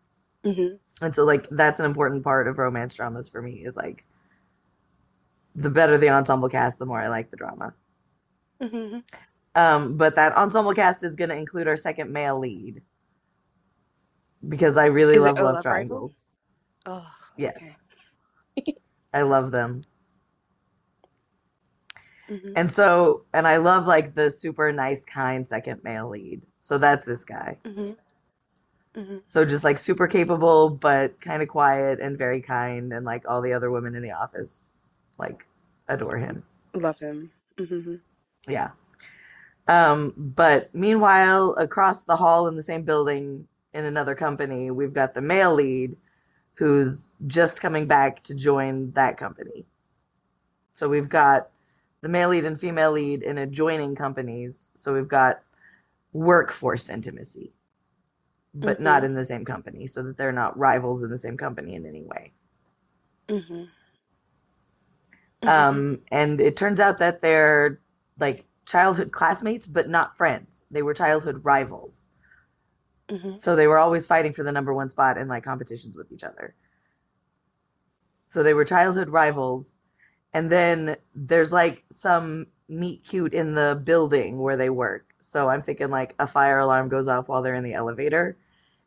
hmm 0.44 0.78
And 1.00 1.14
so 1.14 1.24
like 1.24 1.48
that's 1.50 1.78
an 1.80 1.86
important 1.86 2.24
part 2.24 2.48
of 2.48 2.58
romance 2.58 2.94
dramas 2.94 3.28
for 3.28 3.40
me 3.42 3.64
is 3.64 3.76
like 3.76 4.04
the 5.56 5.70
better 5.70 5.98
the 5.98 6.10
ensemble 6.10 6.48
cast, 6.48 6.78
the 6.78 6.86
more 6.86 7.00
I 7.00 7.08
like 7.08 7.30
the 7.30 7.36
drama. 7.36 7.74
hmm 8.60 9.00
Um, 9.54 9.96
but 9.96 10.16
that 10.16 10.36
ensemble 10.36 10.74
cast 10.74 11.02
is 11.04 11.16
going 11.16 11.30
to 11.30 11.36
include 11.36 11.68
our 11.68 11.76
second 11.76 12.12
male 12.12 12.38
lead 12.38 12.82
because 14.48 14.76
I 14.76 14.86
really 14.86 15.18
is 15.18 15.26
love 15.26 15.38
love 15.40 15.58
triangles. 15.60 16.24
oh 16.86 17.14
okay 17.40 17.76
Yes, 17.76 17.78
I 19.14 19.22
love 19.22 19.50
them. 19.50 19.84
Hmm 22.34 22.54
And 22.56 22.72
so, 22.72 23.24
and 23.32 23.46
I 23.46 23.58
love 23.58 23.86
like 23.86 24.14
the 24.14 24.30
super 24.30 24.72
nice, 24.72 25.04
kind 25.04 25.46
second 25.46 25.84
male 25.84 26.08
lead. 26.08 26.42
So 26.60 26.78
that's 26.78 27.04
this 27.04 27.24
guy. 27.24 27.58
hmm 27.64 27.92
hmm 28.94 29.18
So 29.26 29.44
just 29.44 29.64
like 29.64 29.78
super 29.78 30.06
capable, 30.06 30.70
but 30.70 31.20
kind 31.20 31.42
of 31.42 31.48
quiet 31.48 32.00
and 32.00 32.16
very 32.18 32.40
kind, 32.40 32.92
and 32.92 33.04
like 33.04 33.24
all 33.28 33.42
the 33.42 33.52
other 33.54 33.70
women 33.70 33.94
in 33.94 34.02
the 34.02 34.12
office 34.12 34.74
like 35.18 35.46
adore 35.88 36.16
him. 36.18 36.44
love 36.74 36.98
him 36.98 37.30
hmm 37.58 37.96
Yeah. 38.48 38.70
Um, 39.68 40.14
but 40.16 40.74
meanwhile, 40.74 41.54
across 41.54 42.04
the 42.04 42.16
hall 42.16 42.48
in 42.48 42.56
the 42.56 42.62
same 42.62 42.82
building 42.84 43.48
in 43.72 43.84
another 43.84 44.14
company, 44.14 44.70
we've 44.70 44.92
got 44.92 45.14
the 45.14 45.22
male 45.22 45.54
lead 45.54 45.96
who's 46.54 47.16
just 47.26 47.60
coming 47.60 47.86
back 47.86 48.22
to 48.24 48.34
join 48.34 48.92
that 48.92 49.18
company. 49.18 49.66
So 50.74 50.88
we've 50.88 51.08
got 51.08 51.48
the 52.04 52.10
male 52.10 52.30
lead 52.30 52.44
and 52.46 52.60
female 52.60 52.92
lead 52.92 53.24
in 53.24 53.38
adjoining 53.38 53.96
companies. 53.96 54.72
So 54.76 54.94
we've 54.94 55.08
got 55.08 55.42
workforce 56.12 56.90
intimacy, 56.90 57.52
but 58.54 58.80
not 58.80 59.02
hmm 59.02 59.04
in 59.04 59.14
the 59.14 59.24
same 59.24 59.44
company, 59.44 59.86
so 59.86 60.02
that 60.02 60.16
they're 60.16 60.32
not 60.32 60.58
rivals 60.58 61.02
in 61.02 61.10
the 61.10 61.18
same 61.18 61.36
company 61.36 61.74
in 61.74 61.86
any 61.86 62.02
way. 62.04 62.32
hmm 63.28 63.64
hmm 65.42 65.76
Um, 65.76 66.02
and 66.10 66.40
it 66.40 66.56
turns 66.56 66.80
out 66.80 66.98
that 66.98 67.20
they're 67.22 67.80
like 68.18 68.46
childhood 68.66 69.12
classmates, 69.12 69.66
but 69.66 69.88
not 69.88 70.16
friends. 70.16 70.64
They 70.70 70.82
were 70.82 70.94
childhood 70.94 71.44
rivals. 71.44 72.08
hmm 73.10 73.36
So 73.36 73.56
they 73.56 73.66
were 73.68 73.78
always 73.78 74.06
fighting 74.06 74.32
for 74.32 74.42
the 74.44 74.52
number 74.52 74.74
one 74.74 74.88
spot 74.90 75.18
in 75.18 75.28
like 75.28 75.44
competitions 75.44 75.96
with 75.96 76.10
each 76.12 76.24
other. 76.24 76.54
So 78.28 78.42
they 78.42 78.54
were 78.54 78.64
childhood 78.66 79.08
rivals. 79.10 79.78
And 80.34 80.52
then 80.52 80.98
there's 81.14 81.52
like 81.52 81.84
some 81.92 82.48
meet 82.68 83.04
cute 83.04 83.34
in 83.34 83.54
the 83.54 83.80
building 83.84 84.40
where 84.40 84.58
they 84.58 84.70
work. 84.70 85.14
So 85.20 85.48
I'm 85.48 85.62
thinking 85.62 85.90
like 85.90 86.14
a 86.20 86.28
fire 86.28 86.60
alarm 86.60 86.90
goes 86.90 87.08
off 87.08 87.28
while 87.28 87.42
they're 87.42 87.56
in 87.56 87.64
the 87.64 87.74
elevator. 87.74 88.36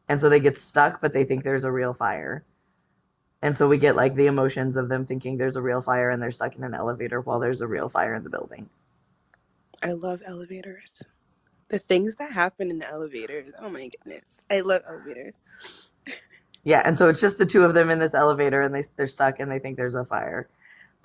And 0.09 0.19
so 0.21 0.29
they 0.29 0.41
get 0.41 0.59
stuck, 0.59 1.01
but 1.01 1.13
they 1.13 1.25
think 1.25 1.43
there's 1.45 1.65
a 1.65 1.71
real 1.71 1.93
fire. 1.95 2.45
And 3.41 3.57
so 3.57 3.69
we 3.69 3.79
get 3.79 3.95
like 3.97 4.15
the 4.15 4.27
emotions 4.27 4.77
of 4.77 4.89
them 4.89 5.05
thinking 5.05 5.37
there's 5.37 5.57
a 5.57 5.63
real 5.63 5.81
fire 5.81 6.11
and 6.11 6.21
they're 6.21 6.31
stuck 6.31 6.57
in 6.57 6.65
an 6.65 6.75
elevator 6.75 7.21
while 7.21 7.39
there's 7.39 7.61
a 7.61 7.67
real 7.67 7.89
fire 7.89 8.15
in 8.15 8.25
the 8.25 8.31
building. 8.31 8.69
I 9.83 9.93
love 9.93 10.21
elevators. 10.25 11.03
The 11.69 11.79
things 11.79 12.17
that 12.17 12.31
happen 12.33 12.71
in 12.71 12.79
the 12.79 12.89
elevators. 12.89 13.51
Oh 13.59 13.69
my 13.69 13.89
goodness. 13.89 14.41
I 14.51 14.61
love 14.61 14.83
elevators. 14.87 15.33
Yeah, 16.63 16.81
and 16.85 16.97
so 16.97 17.09
it's 17.09 17.21
just 17.21 17.39
the 17.39 17.47
two 17.47 17.63
of 17.63 17.73
them 17.73 17.89
in 17.91 17.99
this 17.99 18.15
elevator 18.15 18.61
and 18.61 18.75
they 18.75 18.83
they're 18.97 19.07
stuck 19.07 19.39
and 19.39 19.51
they 19.51 19.59
think 19.59 19.77
there's 19.77 19.95
a 19.95 20.05
fire. 20.05 20.49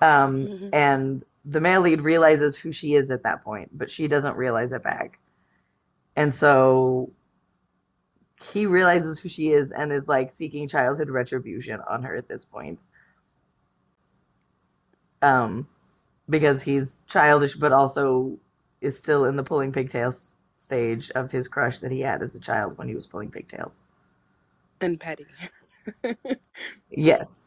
Um, 0.01 0.49
hmm 0.49 0.69
and 0.71 1.23
the 1.45 1.61
male 1.61 1.81
lead 1.81 2.01
realizes 2.01 2.55
who 2.57 2.71
she 2.71 2.95
is 2.95 3.11
at 3.11 3.23
that 3.23 3.43
point, 3.43 3.77
but 3.77 3.89
she 3.89 4.07
doesn't 4.07 4.37
realize 4.37 4.73
it 4.73 4.83
back. 4.83 5.19
And 6.15 6.33
so 6.33 7.11
he 8.41 8.65
realizes 8.65 9.19
who 9.19 9.29
she 9.29 9.51
is 9.51 9.71
and 9.71 9.91
is 9.91 10.07
like 10.07 10.31
seeking 10.31 10.67
childhood 10.67 11.09
retribution 11.09 11.79
on 11.89 12.03
her 12.03 12.15
at 12.15 12.27
this 12.27 12.45
point. 12.45 12.79
Um, 15.21 15.67
because 16.29 16.61
he's 16.61 17.03
childish, 17.07 17.55
but 17.55 17.71
also 17.73 18.37
is 18.81 18.97
still 18.97 19.25
in 19.25 19.35
the 19.37 19.43
pulling 19.43 19.71
pigtails 19.71 20.37
stage 20.57 21.11
of 21.11 21.31
his 21.31 21.47
crush 21.47 21.79
that 21.79 21.91
he 21.91 22.01
had 22.01 22.21
as 22.21 22.35
a 22.35 22.39
child 22.39 22.77
when 22.77 22.87
he 22.87 22.95
was 22.95 23.07
pulling 23.07 23.31
pigtails. 23.31 23.81
And 24.81 24.99
petty. 24.99 25.27
Yes. 26.91 27.41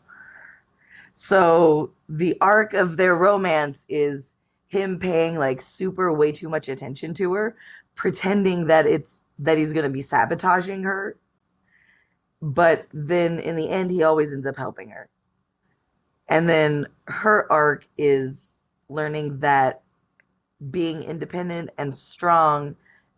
So 1.18 1.92
the 2.11 2.37
arc 2.42 2.75
of 2.75 2.99
their 2.99 3.16
romance 3.16 3.87
is 3.88 4.37
him 4.68 4.99
paying 4.99 5.38
like 5.38 5.62
super 5.62 6.12
way 6.12 6.30
too 6.32 6.50
much 6.50 6.68
attention 6.68 7.14
to 7.14 7.32
her, 7.32 7.56
pretending 7.94 8.66
that 8.66 8.87
it's 8.87 9.25
that 9.38 9.56
he's 9.56 9.73
going 9.73 9.87
to 9.87 9.90
be 9.90 10.02
sabotaging 10.02 10.82
her, 10.82 11.16
but 12.42 12.87
then 12.92 13.38
in 13.38 13.56
the 13.56 13.70
end 13.70 13.90
he 13.90 14.02
always 14.02 14.30
ends 14.30 14.46
up 14.46 14.58
helping 14.58 14.90
her. 14.90 15.08
And 16.28 16.46
then 16.46 16.87
her 17.06 17.50
arc 17.50 17.88
is 17.96 18.61
learning 18.90 19.38
that 19.38 19.80
being 20.70 21.02
independent 21.02 21.70
and 21.78 21.96
strong 21.96 22.76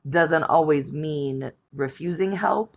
doesn't 0.09 0.45
always 0.45 0.93
mean 0.93 1.51
refusing 1.75 2.31
help, 2.31 2.77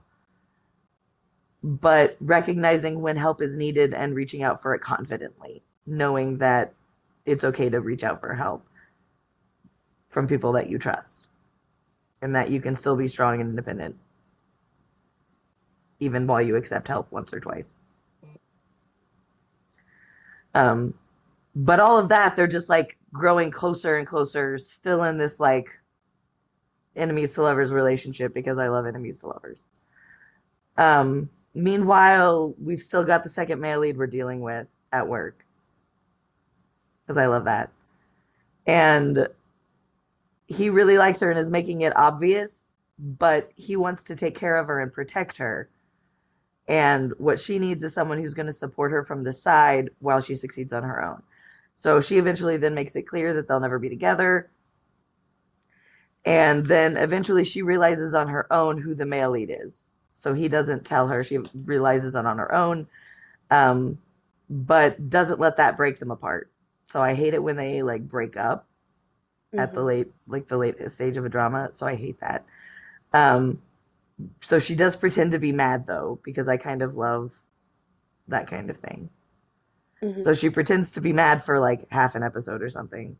but 1.63 2.17
recognizing 2.19 3.01
when 3.01 3.17
help 3.17 3.41
is 3.41 3.55
needed 3.55 3.93
and 3.93 4.15
reaching 4.15 4.43
out 4.43 4.61
for 4.61 4.75
it 4.75 4.81
confidently, 4.81 5.63
knowing 5.85 6.39
that 6.39 6.73
it's 7.25 7.43
okay 7.43 7.69
to 7.69 7.81
reach 7.81 8.03
out 8.03 8.21
for 8.21 8.33
help. 8.33 8.65
from 10.09 10.27
people 10.27 10.53
that 10.53 10.69
you 10.69 10.77
trust 10.79 11.25
and 12.21 12.35
that 12.35 12.49
you 12.51 12.61
can 12.61 12.75
still 12.75 12.95
be 12.97 13.07
strong 13.07 13.41
and 13.41 13.51
independent 13.51 13.97
even 15.99 16.27
while 16.27 16.41
you 16.41 16.55
accept 16.57 16.87
help 16.87 17.11
once 17.11 17.33
or 17.33 17.39
twice. 17.39 17.79
Um, 20.53 20.95
but 21.55 21.79
all 21.79 21.97
of 21.99 22.09
that, 22.09 22.35
they're 22.35 22.47
just 22.47 22.69
like 22.69 22.97
growing 23.13 23.51
closer 23.51 23.97
and 23.97 24.07
closer, 24.07 24.57
still 24.57 25.03
in 25.03 25.17
this 25.17 25.39
like 25.39 25.69
enemies 26.95 27.35
to 27.35 27.43
lovers 27.43 27.71
relationship 27.71 28.33
because 28.33 28.57
I 28.57 28.69
love 28.69 28.85
enemies 28.87 29.19
to 29.21 29.27
lovers. 29.27 29.59
Um, 30.77 31.29
meanwhile, 31.53 32.53
we've 32.61 32.81
still 32.81 33.03
got 33.03 33.23
the 33.23 33.29
second 33.29 33.59
male 33.59 33.79
lead 33.79 33.97
we're 33.97 34.07
dealing 34.07 34.41
with 34.41 34.67
at 34.91 35.07
work 35.07 35.45
because 37.11 37.17
I 37.17 37.27
love 37.27 37.45
that. 37.45 37.71
And 38.65 39.27
he 40.47 40.69
really 40.69 40.97
likes 40.97 41.19
her 41.21 41.29
and 41.29 41.39
is 41.39 41.51
making 41.51 41.81
it 41.81 41.95
obvious, 41.95 42.73
but 42.97 43.51
he 43.55 43.75
wants 43.75 44.05
to 44.05 44.15
take 44.15 44.35
care 44.35 44.55
of 44.55 44.67
her 44.67 44.79
and 44.79 44.93
protect 44.93 45.37
her. 45.37 45.69
And 46.67 47.13
what 47.17 47.39
she 47.39 47.59
needs 47.59 47.83
is 47.83 47.93
someone 47.93 48.19
who's 48.19 48.33
going 48.33 48.45
to 48.45 48.53
support 48.53 48.91
her 48.91 49.03
from 49.03 49.23
the 49.23 49.33
side 49.33 49.89
while 49.99 50.21
she 50.21 50.35
succeeds 50.35 50.71
on 50.73 50.83
her 50.83 51.03
own. 51.03 51.21
So 51.75 51.99
she 51.99 52.17
eventually 52.17 52.57
then 52.57 52.75
makes 52.75 52.95
it 52.95 53.03
clear 53.03 53.33
that 53.33 53.47
they'll 53.47 53.59
never 53.59 53.79
be 53.79 53.89
together. 53.89 54.49
And 56.23 56.65
then 56.65 56.95
eventually 56.95 57.43
she 57.43 57.61
realizes 57.61 58.13
on 58.13 58.29
her 58.29 58.47
own 58.53 58.79
who 58.79 58.95
the 58.95 59.05
male 59.05 59.31
lead 59.31 59.51
is. 59.51 59.90
So 60.13 60.33
he 60.33 60.47
doesn't 60.47 60.85
tell 60.85 61.07
her, 61.07 61.23
she 61.23 61.39
realizes 61.65 62.15
it 62.15 62.25
on 62.25 62.37
her 62.37 62.53
own, 62.53 62.87
um, 63.49 63.97
but 64.49 65.09
doesn't 65.09 65.39
let 65.39 65.57
that 65.57 65.77
break 65.77 65.97
them 65.97 66.11
apart. 66.11 66.51
So 66.85 67.01
I 67.01 67.13
hate 67.13 67.33
it 67.33 67.43
when 67.43 67.55
they 67.55 67.83
like 67.83 68.07
break 68.07 68.37
up 68.37 68.67
mm-hmm. 69.47 69.59
at 69.59 69.73
the 69.73 69.79
mm-hmm. 69.79 69.87
late, 69.87 70.07
like 70.27 70.47
the 70.47 70.57
late 70.57 70.91
stage 70.91 71.17
of 71.17 71.25
a 71.25 71.29
drama. 71.29 71.69
So 71.71 71.87
I 71.87 71.95
hate 71.95 72.19
that. 72.19 72.45
Um, 73.13 73.61
so 74.41 74.59
she 74.59 74.75
does 74.75 74.95
pretend 74.95 75.31
to 75.31 75.39
be 75.39 75.51
mad 75.51 75.87
though, 75.87 76.19
because 76.23 76.47
I 76.47 76.57
kind 76.57 76.81
of 76.81 76.95
love 76.95 77.33
that 78.27 78.47
kind 78.47 78.69
of 78.69 78.77
thing. 78.77 79.09
Mm-hmm. 80.03 80.21
So 80.21 80.33
she 80.33 80.49
pretends 80.49 80.93
to 80.93 81.01
be 81.01 81.13
mad 81.13 81.43
for 81.43 81.59
like 81.59 81.89
half 81.91 82.15
an 82.15 82.23
episode 82.23 82.61
or 82.61 82.69
something. 82.69 83.17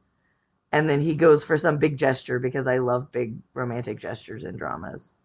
And 0.72 0.88
then 0.88 1.02
he 1.02 1.16
goes 1.16 1.44
for 1.44 1.58
some 1.58 1.78
big 1.78 1.98
gesture 1.98 2.40
because 2.40 2.66
I 2.68 2.78
love 2.78 3.12
big 3.12 3.38
romantic 3.54 4.00
gestures 4.00 4.46
in 4.46 4.56
dramas. 4.58 5.16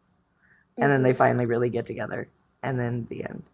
And 0.79 0.91
then 0.91 1.03
they 1.03 1.11
mm-hmm. 1.11 1.19
finally 1.19 1.47
really 1.47 1.71
get 1.71 1.87
together. 1.87 2.29
And 2.63 2.79
then 2.79 3.07
the 3.09 3.25
end. 3.25 3.45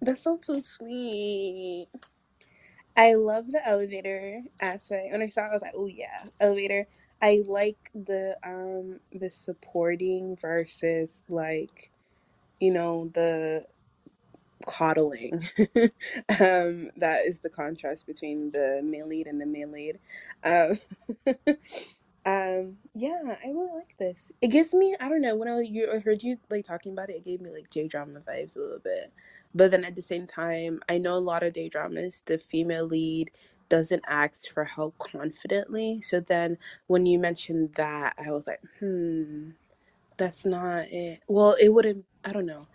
That 0.00 0.18
sounds 0.18 0.46
so 0.46 0.60
sweet. 0.60 1.88
I 2.96 3.14
love 3.14 3.50
the 3.50 3.66
elevator 3.66 4.42
aspect. 4.60 5.12
When 5.12 5.22
I 5.22 5.26
saw 5.26 5.46
it, 5.46 5.50
I 5.50 5.52
was 5.52 5.62
like, 5.62 5.74
oh 5.76 5.86
yeah, 5.86 6.24
elevator. 6.40 6.86
I 7.22 7.42
like 7.46 7.90
the 7.94 8.36
um 8.44 9.00
the 9.12 9.30
supporting 9.30 10.36
versus 10.36 11.22
like 11.28 11.90
you 12.60 12.70
know 12.70 13.10
the 13.14 13.66
coddling. 14.66 15.42
um, 16.40 16.90
that 16.96 17.22
is 17.26 17.40
the 17.40 17.50
contrast 17.50 18.06
between 18.06 18.50
the 18.50 18.80
male 18.82 19.06
lead 19.06 19.26
and 19.26 19.40
the 19.40 19.46
male 19.46 19.70
lead. 19.70 19.98
Um, 20.44 20.78
um, 22.26 22.78
yeah, 22.94 23.20
I 23.22 23.48
really 23.48 23.72
like 23.74 23.96
this. 23.98 24.32
It 24.40 24.48
gives 24.48 24.74
me, 24.74 24.94
I 24.98 25.08
don't 25.08 25.20
know, 25.20 25.36
when 25.36 25.48
I, 25.48 25.60
you, 25.60 26.00
heard 26.04 26.22
you 26.22 26.38
like 26.48 26.64
talking 26.64 26.92
about 26.92 27.10
it, 27.10 27.16
it 27.16 27.24
gave 27.24 27.40
me 27.40 27.50
like 27.50 27.70
J 27.70 27.86
drama 27.86 28.20
vibes 28.20 28.56
a 28.56 28.60
little 28.60 28.78
bit. 28.78 29.12
But 29.54 29.70
then 29.70 29.84
at 29.84 29.94
the 29.94 30.02
same 30.02 30.26
time, 30.26 30.80
I 30.88 30.98
know 30.98 31.14
a 31.14 31.18
lot 31.18 31.42
of 31.42 31.52
J 31.52 31.68
dramas, 31.68 32.22
the 32.24 32.38
female 32.38 32.86
lead 32.86 33.30
doesn't 33.68 34.04
ask 34.06 34.52
for 34.52 34.64
help 34.64 34.98
confidently. 34.98 36.00
So 36.00 36.20
then 36.20 36.58
when 36.86 37.06
you 37.06 37.18
mentioned 37.18 37.74
that, 37.74 38.14
I 38.18 38.30
was 38.30 38.46
like, 38.46 38.60
hmm, 38.78 39.50
that's 40.16 40.46
not 40.46 40.88
it. 40.90 41.20
Well, 41.28 41.56
it 41.60 41.68
wouldn't, 41.68 42.04
I 42.24 42.32
don't 42.32 42.46
know. 42.46 42.68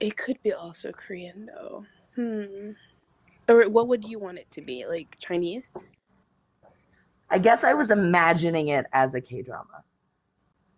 It 0.00 0.16
could 0.16 0.42
be 0.42 0.52
also 0.52 0.92
Korean 0.92 1.46
though. 1.46 1.84
Hmm. 2.16 2.72
Or 3.48 3.68
what 3.68 3.88
would 3.88 4.04
you 4.04 4.18
want 4.18 4.38
it 4.38 4.50
to 4.52 4.62
be? 4.62 4.86
Like 4.86 5.16
Chinese? 5.18 5.70
I 7.32 7.38
guess 7.38 7.64
I 7.64 7.74
was 7.74 7.90
imagining 7.92 8.68
it 8.68 8.86
as 8.92 9.16
a 9.16 9.22
K 9.22 9.42
drama. 9.42 9.84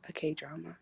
A 0.09 0.13
K 0.13 0.35
drama. 0.35 0.79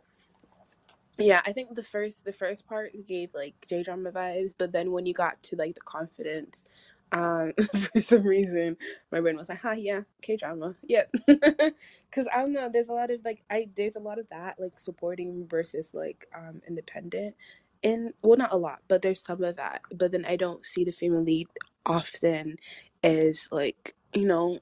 Yeah, 1.18 1.42
I 1.46 1.52
think 1.52 1.74
the 1.76 1.82
first 1.85 2.24
the 2.26 2.32
first 2.35 2.68
part 2.68 2.92
gave 3.08 3.30
like 3.35 3.54
J 3.68 3.82
drama 3.85 4.12
vibes, 4.12 4.54
but 4.58 4.72
then 4.72 4.92
when 4.92 5.06
you 5.06 5.14
got 5.14 5.42
to 5.44 5.56
like 5.56 5.76
the 5.76 5.82
confidence, 5.82 6.64
um, 7.12 7.54
for 7.94 8.00
some 8.02 8.24
reason 8.24 8.76
my 9.12 9.20
brain 9.20 9.37
was 9.38 9.48
like, 9.50 9.61
"Huh, 9.62 9.72
yeah, 9.72 10.02
K 10.22 10.37
drama, 10.37 10.76
yep." 10.85 11.12
Because 12.11 12.28
I 12.35 12.42
don't 12.42 12.52
know, 12.52 12.70
there's 12.72 12.88
a 12.90 12.94
lot 12.94 13.11
of 13.11 13.24
like 13.24 13.42
I 13.50 13.70
there's 13.76 13.96
a 13.96 14.00
lot 14.00 14.18
of 14.18 14.28
that 14.30 14.61
like 14.61 14.78
supporting 14.80 15.46
versus 15.48 15.94
like 15.94 16.28
um 16.37 16.62
independent, 16.68 17.37
and 17.85 18.12
well 18.22 18.38
not 18.38 18.52
a 18.52 18.56
lot 18.56 18.80
but 18.88 19.02
there's 19.02 19.22
some 19.22 19.42
of 19.42 19.56
that 19.56 19.82
but 19.94 20.12
then 20.12 20.24
i 20.26 20.37
don't 20.37 20.64
see 20.64 20.85
the 20.85 20.92
female 20.92 21.22
lead 21.22 21.48
often 21.87 22.56
as 23.02 23.48
like 23.50 23.94
you 24.14 24.26
know 24.26 24.58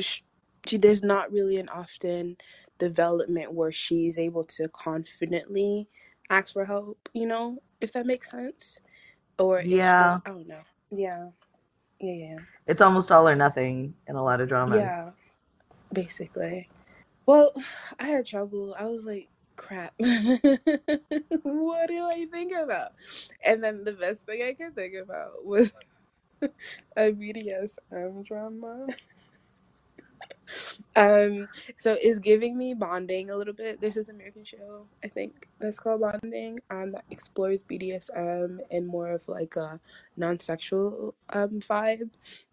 she, 0.00 0.22
she 0.66 0.78
there's 0.78 1.02
not 1.02 1.30
really 1.32 1.56
an 1.58 1.68
often 1.68 2.36
development 2.78 3.52
where 3.52 3.72
she's 3.72 4.18
able 4.18 4.44
to 4.44 4.68
confidently 4.68 5.88
ask 6.30 6.52
for 6.52 6.64
help 6.64 7.08
you 7.12 7.26
know 7.26 7.58
if 7.80 7.92
that 7.92 8.06
makes 8.06 8.30
sense? 8.30 8.78
Or 9.38 9.60
yeah. 9.60 10.18
i 10.24 10.28
don't 10.28 10.48
know. 10.48 10.60
Yeah. 10.90 11.28
Yeah 12.00 12.12
yeah 12.12 12.36
it's 12.66 12.80
almost 12.80 13.10
all 13.12 13.28
or 13.28 13.34
nothing 13.36 13.94
in 14.08 14.16
a 14.16 14.22
lot 14.22 14.40
of 14.40 14.48
dramas. 14.48 14.78
Yeah 14.78 15.10
basically. 15.92 16.68
Well 17.26 17.52
i 17.98 18.06
had 18.06 18.26
trouble. 18.26 18.74
I 18.78 18.84
was 18.84 19.04
like 19.04 19.28
crap. 19.56 19.94
what 19.98 21.88
do 21.88 22.04
I 22.04 22.26
think 22.30 22.52
about? 22.52 22.92
And 23.44 23.62
then 23.62 23.84
the 23.84 23.92
best 23.92 24.26
thing 24.26 24.42
I 24.42 24.54
could 24.54 24.74
think 24.74 24.94
about 24.94 25.44
was 25.44 25.72
a 26.96 27.12
BDSM 27.12 28.26
drama. 28.26 28.86
um, 30.96 31.48
so 31.76 31.96
it's 32.00 32.18
giving 32.18 32.56
me 32.56 32.74
bonding 32.74 33.30
a 33.30 33.36
little 33.36 33.54
bit. 33.54 33.80
This 33.80 33.96
is 33.96 34.08
an 34.08 34.16
American 34.16 34.44
show, 34.44 34.86
I 35.02 35.08
think 35.08 35.48
that's 35.58 35.78
called 35.78 36.00
Bonding. 36.00 36.58
Um, 36.70 36.92
that 36.92 37.04
explores 37.10 37.62
BDSM 37.62 38.58
and 38.70 38.86
more 38.86 39.12
of 39.12 39.26
like 39.28 39.56
a 39.56 39.80
non-sexual 40.16 41.14
um 41.32 41.60
vibe. 41.60 42.10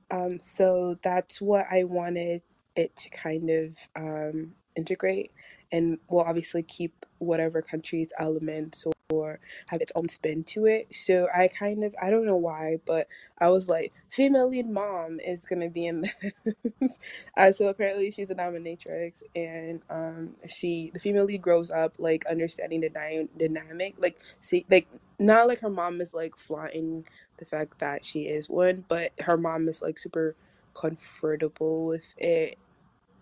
Um, 0.10 0.40
so 0.42 0.98
that's 1.02 1.42
what 1.42 1.66
I 1.72 1.84
wanted 1.84 2.42
it 2.76 2.96
to 2.96 3.10
kind 3.10 3.50
of 3.50 3.78
um 3.96 4.54
integrate 4.76 5.32
and 5.72 5.98
will 6.10 6.22
obviously 6.22 6.64
keep 6.64 7.06
whatever 7.20 7.62
country's 7.62 8.12
elements 8.20 8.86
or 9.12 9.40
have 9.68 9.82
its 9.82 9.92
own 9.96 10.10
spin 10.10 10.44
to 10.44 10.66
it. 10.66 10.88
So 10.92 11.28
I 11.34 11.48
kind 11.48 11.84
of 11.84 11.94
I 12.02 12.10
don't 12.10 12.26
know 12.26 12.38
why, 12.38 12.78
but 12.86 13.08
I 13.40 13.50
was 13.50 13.68
like, 13.70 13.94
female 14.10 14.50
lead 14.50 14.70
mom 14.70 15.20
is 15.20 15.46
gonna 15.46 15.70
be 15.70 15.86
in 15.86 16.02
this. 16.02 17.00
uh, 17.38 17.52
so 17.54 17.68
apparently 17.68 18.12
she's 18.12 18.30
a 18.30 18.36
dominatrix, 18.36 19.22
and 19.36 19.82
um, 19.90 20.36
she 20.48 20.92
the 20.94 21.00
female 21.00 21.26
lead 21.26 21.42
grows 21.42 21.72
up 21.72 21.96
like 22.00 22.26
understanding 22.26 22.82
the 22.82 22.90
dy- 22.90 23.28
dynamic, 23.38 23.96
like 23.98 24.20
see 24.40 24.66
like 24.70 24.88
not 25.20 25.48
like 25.48 25.60
her 25.62 25.70
mom 25.70 26.02
is 26.02 26.14
like 26.14 26.36
flaunting 26.38 27.06
the 27.38 27.46
fact 27.46 27.80
that 27.80 28.04
she 28.04 28.22
is 28.22 28.50
one, 28.50 28.86
but 28.88 29.12
her 29.20 29.38
mom 29.38 29.68
is 29.68 29.82
like 29.82 30.00
super 30.00 30.36
comfortable 30.74 31.86
with 31.86 32.14
it 32.18 32.58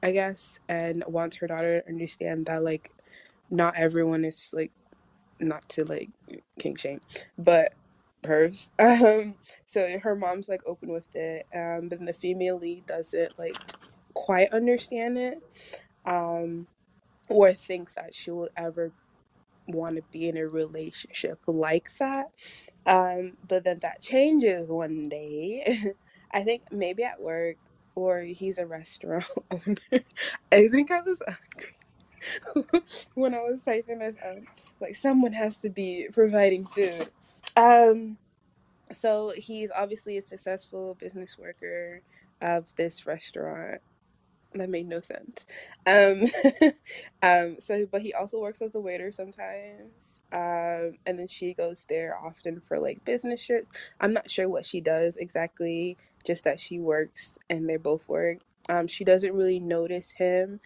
I 0.04 0.12
guess, 0.12 0.60
and 0.70 1.04
wants 1.08 1.38
her 1.38 1.48
daughter 1.48 1.82
to 1.82 1.90
understand 1.90 2.46
that 2.48 2.64
like 2.64 2.92
not 3.50 3.76
everyone 3.78 4.26
is 4.26 4.50
like 4.54 4.72
not 5.40 5.68
to 5.70 5.86
like 5.86 6.10
kink 6.60 6.80
shame, 6.80 7.02
but 7.38 7.74
hers. 8.26 8.72
Um, 8.80 9.36
so 9.66 10.00
her 10.00 10.16
mom's 10.16 10.50
like 10.50 10.62
open 10.66 10.90
with 10.90 11.08
it. 11.16 11.48
Um, 11.56 11.90
then 11.90 12.06
the 12.06 12.14
female 12.14 12.58
lead 12.60 12.86
doesn't 12.86 13.38
like 13.40 13.58
quite 14.14 14.54
understand 14.54 15.18
it, 15.18 15.40
um, 16.06 16.68
or 17.30 17.54
think 17.54 17.94
that 17.96 18.16
she 18.16 18.32
will 18.32 18.50
ever 18.58 18.94
want 19.68 19.96
to 19.98 20.04
be 20.12 20.28
in 20.30 20.38
a 20.38 20.48
relationship 20.48 21.40
like 21.48 21.90
that. 22.00 22.28
Um, 22.86 23.38
but 23.48 23.64
then 23.64 23.80
that 23.82 24.02
changes 24.02 24.68
one 24.70 25.04
day. 25.10 25.94
I 26.34 26.44
think 26.44 26.64
maybe 26.72 27.04
at 27.04 27.22
work 27.22 27.58
he's 28.26 28.58
a 28.58 28.66
restaurant 28.66 29.26
owner. 29.52 30.04
I 30.52 30.68
think 30.68 30.92
I 30.92 31.02
was 31.02 31.22
angry 31.28 31.76
when 33.14 33.34
I 33.34 33.40
was 33.40 33.64
typing 33.64 34.00
this 34.00 34.16
out. 34.24 34.44
Like 34.80 34.96
someone 34.96 35.34
has 35.34 35.58
to 35.58 35.70
be 35.70 36.08
providing 36.12 36.66
food. 36.66 37.10
Um 37.56 38.18
so 38.92 39.34
he's 39.36 39.72
obviously 39.76 40.18
a 40.18 40.22
successful 40.22 40.98
business 41.00 41.38
worker 41.38 42.02
of 42.42 42.66
this 42.76 43.06
restaurant. 43.06 43.82
That 44.54 44.70
made 44.70 44.88
no 44.88 45.00
sense. 45.00 45.46
Um 45.86 46.26
um 47.24 47.58
so 47.60 47.86
but 47.92 48.02
he 48.02 48.14
also 48.14 48.40
works 48.40 48.62
as 48.62 48.76
a 48.76 48.80
waiter 48.80 49.12
sometimes. 49.12 50.20
Um 50.32 50.94
and 51.06 51.20
then 51.20 51.28
she 51.28 51.54
goes 51.54 51.86
there 51.90 52.18
often 52.18 52.62
for 52.62 52.80
like 52.80 53.04
business 53.06 53.46
trips. 53.46 53.70
I'm 54.02 54.14
not 54.14 54.30
sure 54.30 54.50
what 54.50 54.66
she 54.66 54.82
does 54.82 55.18
exactly 55.18 55.98
just 56.26 56.44
that 56.44 56.60
she 56.60 56.80
works 56.80 57.38
and 57.50 57.70
they 57.70 57.78
both 57.78 58.08
work. 58.08 58.40
Um, 58.70 58.88
she 58.88 59.04
doesn't 59.04 59.34
really 59.34 59.60
notice 59.60 60.12
him 60.12 60.60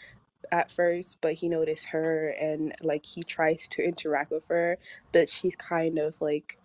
at 0.51 0.71
first, 0.71 1.19
but 1.21 1.33
he 1.33 1.47
noticed 1.47 1.85
her 1.87 2.29
and 2.39 2.73
like 2.81 3.05
he 3.05 3.23
tries 3.23 3.67
to 3.69 3.83
interact 3.83 4.31
with 4.31 4.43
her, 4.49 4.77
but 5.11 5.29
she's 5.29 5.55
kind 5.55 5.99
of 5.99 6.19
like 6.21 6.57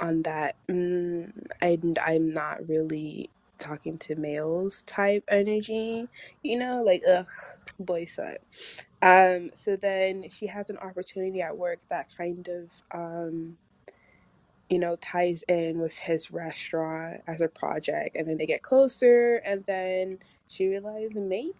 on 0.00 0.22
that 0.22 0.54
mm, 0.68 1.30
I, 1.60 1.78
I'm 2.04 2.32
not 2.32 2.68
really 2.68 3.30
talking 3.58 3.98
to 3.98 4.14
males 4.14 4.82
type 4.82 5.24
energy, 5.28 6.08
you 6.42 6.58
know, 6.58 6.82
like 6.82 7.02
ugh, 7.08 7.26
boy 7.80 8.06
suck. 8.06 8.38
Um, 9.02 9.50
so 9.54 9.76
then 9.76 10.28
she 10.30 10.46
has 10.46 10.70
an 10.70 10.78
opportunity 10.78 11.42
at 11.42 11.56
work 11.56 11.80
that 11.88 12.08
kind 12.16 12.48
of 12.48 12.82
um 12.92 13.56
you 14.70 14.78
know, 14.78 14.96
ties 14.96 15.42
in 15.48 15.80
with 15.80 15.96
his 15.96 16.30
restaurant 16.30 17.22
as 17.26 17.40
a 17.40 17.48
project, 17.48 18.16
and 18.16 18.28
then 18.28 18.36
they 18.36 18.46
get 18.46 18.62
closer, 18.62 19.36
and 19.44 19.64
then 19.66 20.12
she 20.48 20.68
realized 20.68 21.14
maybe, 21.14 21.52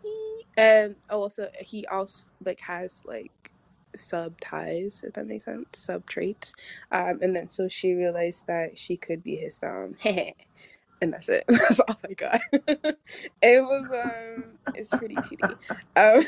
and 0.56 0.96
also 1.10 1.48
he 1.58 1.86
also 1.86 2.28
like 2.44 2.60
has 2.60 3.02
like 3.06 3.50
sub 3.96 4.38
ties, 4.40 5.02
if 5.06 5.14
that 5.14 5.26
makes 5.26 5.46
sense, 5.46 5.66
sub 5.72 6.06
traits, 6.06 6.54
um, 6.92 7.18
and 7.22 7.34
then 7.34 7.50
so 7.50 7.68
she 7.68 7.94
realized 7.94 8.46
that 8.46 8.76
she 8.78 8.96
could 8.96 9.22
be 9.22 9.36
his 9.36 9.60
um, 9.62 9.94
and 11.00 11.12
that's 11.12 11.28
it. 11.28 11.44
That's 11.48 11.80
all 11.80 11.98
I 12.08 12.12
got. 12.14 12.40
it 12.52 13.62
was 13.62 13.84
um, 14.04 14.58
it's 14.74 14.90
pretty 14.90 15.16
titty. 15.16 15.54
Um, 15.96 16.24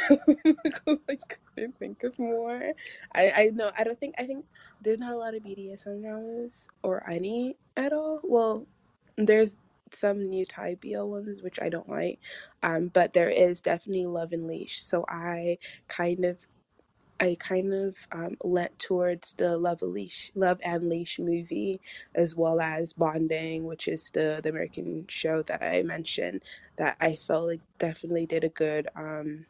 because 0.65 0.99
I 1.09 1.19
couldn't 1.55 1.79
think 1.79 2.05
of 2.05 2.19
more. 2.19 2.73
I 3.15 3.31
I 3.31 3.51
know 3.53 3.71
I 3.77 3.85
don't 3.85 3.99
think 3.99 4.15
I 4.19 4.25
think 4.25 4.45
there's 4.81 4.99
not 4.99 5.13
a 5.13 5.17
lot 5.17 5.35
of 5.35 5.43
BDSM 5.43 6.03
dramas 6.03 6.69
or 6.83 7.09
any 7.11 7.57
at 7.77 7.93
all. 7.93 8.21
Well, 8.23 8.67
there's 9.17 9.57
some 9.93 10.29
new 10.29 10.45
Thai 10.45 10.77
BL 10.81 11.03
ones 11.03 11.43
which 11.43 11.61
I 11.61 11.69
don't 11.69 11.89
like, 11.89 12.21
um, 12.63 12.89
but 12.89 13.13
there 13.13 13.31
is 13.31 13.61
definitely 13.61 14.07
Love 14.07 14.33
and 14.33 14.47
Leash. 14.47 14.83
So 14.83 15.05
I 15.09 15.59
kind 15.89 16.25
of 16.25 16.39
I 17.21 17.37
kind 17.39 17.73
of 17.75 18.07
um, 18.13 18.37
lent 18.43 18.79
towards 18.79 19.35
the 19.35 19.57
Love 19.59 19.83
Leash, 19.83 20.33
Love 20.35 20.59
and 20.65 20.89
Leash 20.89 21.19
movie, 21.19 21.81
as 22.15 22.35
well 22.35 22.61
as 22.61 22.93
Bonding, 22.95 23.65
which 23.65 23.89
is 23.89 24.11
the 24.11 24.41
the 24.43 24.49
American 24.51 25.05
show 25.09 25.43
that 25.43 25.63
I 25.63 25.83
mentioned. 25.83 26.43
That 26.77 26.97
I 27.01 27.17
felt 27.17 27.47
like 27.47 27.61
definitely 27.79 28.27
did 28.27 28.45
a 28.45 28.49
good 28.49 28.89
um, 28.97 29.47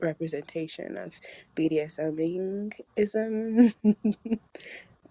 representation 0.00 0.96
of 0.98 1.20
BDSMism. 1.56 3.74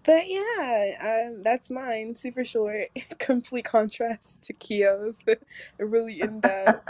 but 0.04 0.28
yeah, 0.28 1.26
um, 1.28 1.42
that's 1.42 1.70
mine. 1.70 2.14
Super 2.16 2.44
short, 2.44 2.88
complete 3.18 3.64
contrast 3.66 4.42
to 4.44 4.52
Kyo's 4.54 5.20
really 5.78 6.20
in 6.20 6.40
depth 6.40 6.80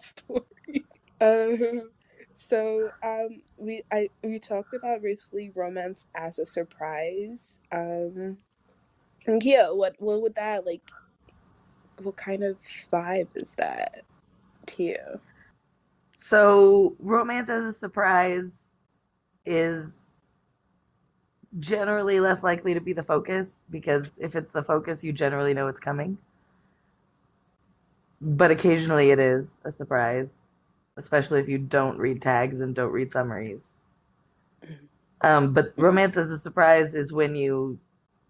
story. 0.00 0.86
Um, 1.20 1.90
so 2.48 2.90
um, 3.02 3.42
we 3.56 3.82
I 3.92 4.08
we 4.22 4.38
talked 4.38 4.74
about 4.74 5.00
briefly 5.00 5.52
romance 5.54 6.06
as 6.14 6.38
a 6.38 6.46
surprise. 6.46 7.58
Um, 7.70 8.38
and 9.26 9.42
what 9.70 9.94
what 9.98 10.22
would 10.22 10.34
that 10.34 10.66
like? 10.66 10.82
What 12.02 12.16
kind 12.16 12.42
of 12.42 12.56
vibe 12.92 13.28
is 13.36 13.54
that 13.54 14.02
to 14.66 14.82
you? 14.82 15.20
So 16.14 16.96
romance 16.98 17.48
as 17.48 17.64
a 17.64 17.72
surprise 17.72 18.72
is 19.46 20.18
generally 21.58 22.18
less 22.20 22.42
likely 22.42 22.74
to 22.74 22.80
be 22.80 22.92
the 22.92 23.02
focus 23.02 23.64
because 23.70 24.18
if 24.18 24.34
it's 24.34 24.52
the 24.52 24.62
focus, 24.64 25.04
you 25.04 25.12
generally 25.12 25.54
know 25.54 25.68
it's 25.68 25.80
coming. 25.80 26.18
But 28.20 28.50
occasionally 28.50 29.10
it 29.10 29.18
is 29.18 29.60
a 29.64 29.70
surprise 29.70 30.51
especially 30.96 31.40
if 31.40 31.48
you 31.48 31.58
don't 31.58 31.98
read 31.98 32.22
tags 32.22 32.60
and 32.60 32.74
don't 32.74 32.92
read 32.92 33.12
summaries. 33.12 33.76
Um, 35.20 35.52
but 35.52 35.72
romance 35.76 36.16
as 36.16 36.30
a 36.30 36.38
surprise 36.38 36.94
is 36.94 37.12
when 37.12 37.36
you 37.36 37.78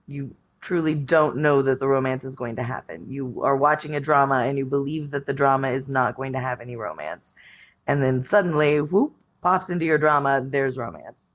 you 0.07 0.35
truly 0.61 0.95
don't 0.95 1.39
know 1.39 1.63
that 1.63 1.81
the 1.81 1.89
romance 1.89 2.25
is 2.25 2.37
going 2.37 2.57
to 2.57 2.63
happen. 2.63 3.07
You 3.09 3.43
are 3.43 3.57
watching 3.57 3.95
a 3.95 4.01
drama 4.01 4.45
and 4.45 4.59
you 4.59 4.67
believe 4.67 5.11
that 5.11 5.27
the 5.27 5.33
drama 5.33 5.71
is 5.71 5.89
not 5.89 6.17
going 6.17 6.35
to 6.35 6.41
have 6.41 6.61
any 6.61 6.77
romance, 6.77 7.35
and 7.87 8.03
then 8.03 8.23
suddenly, 8.23 8.81
whoop, 8.81 9.15
pops 9.41 9.71
into 9.71 9.85
your 9.85 9.99
drama. 9.99 10.45
There's 10.45 10.77
romance 10.77 11.33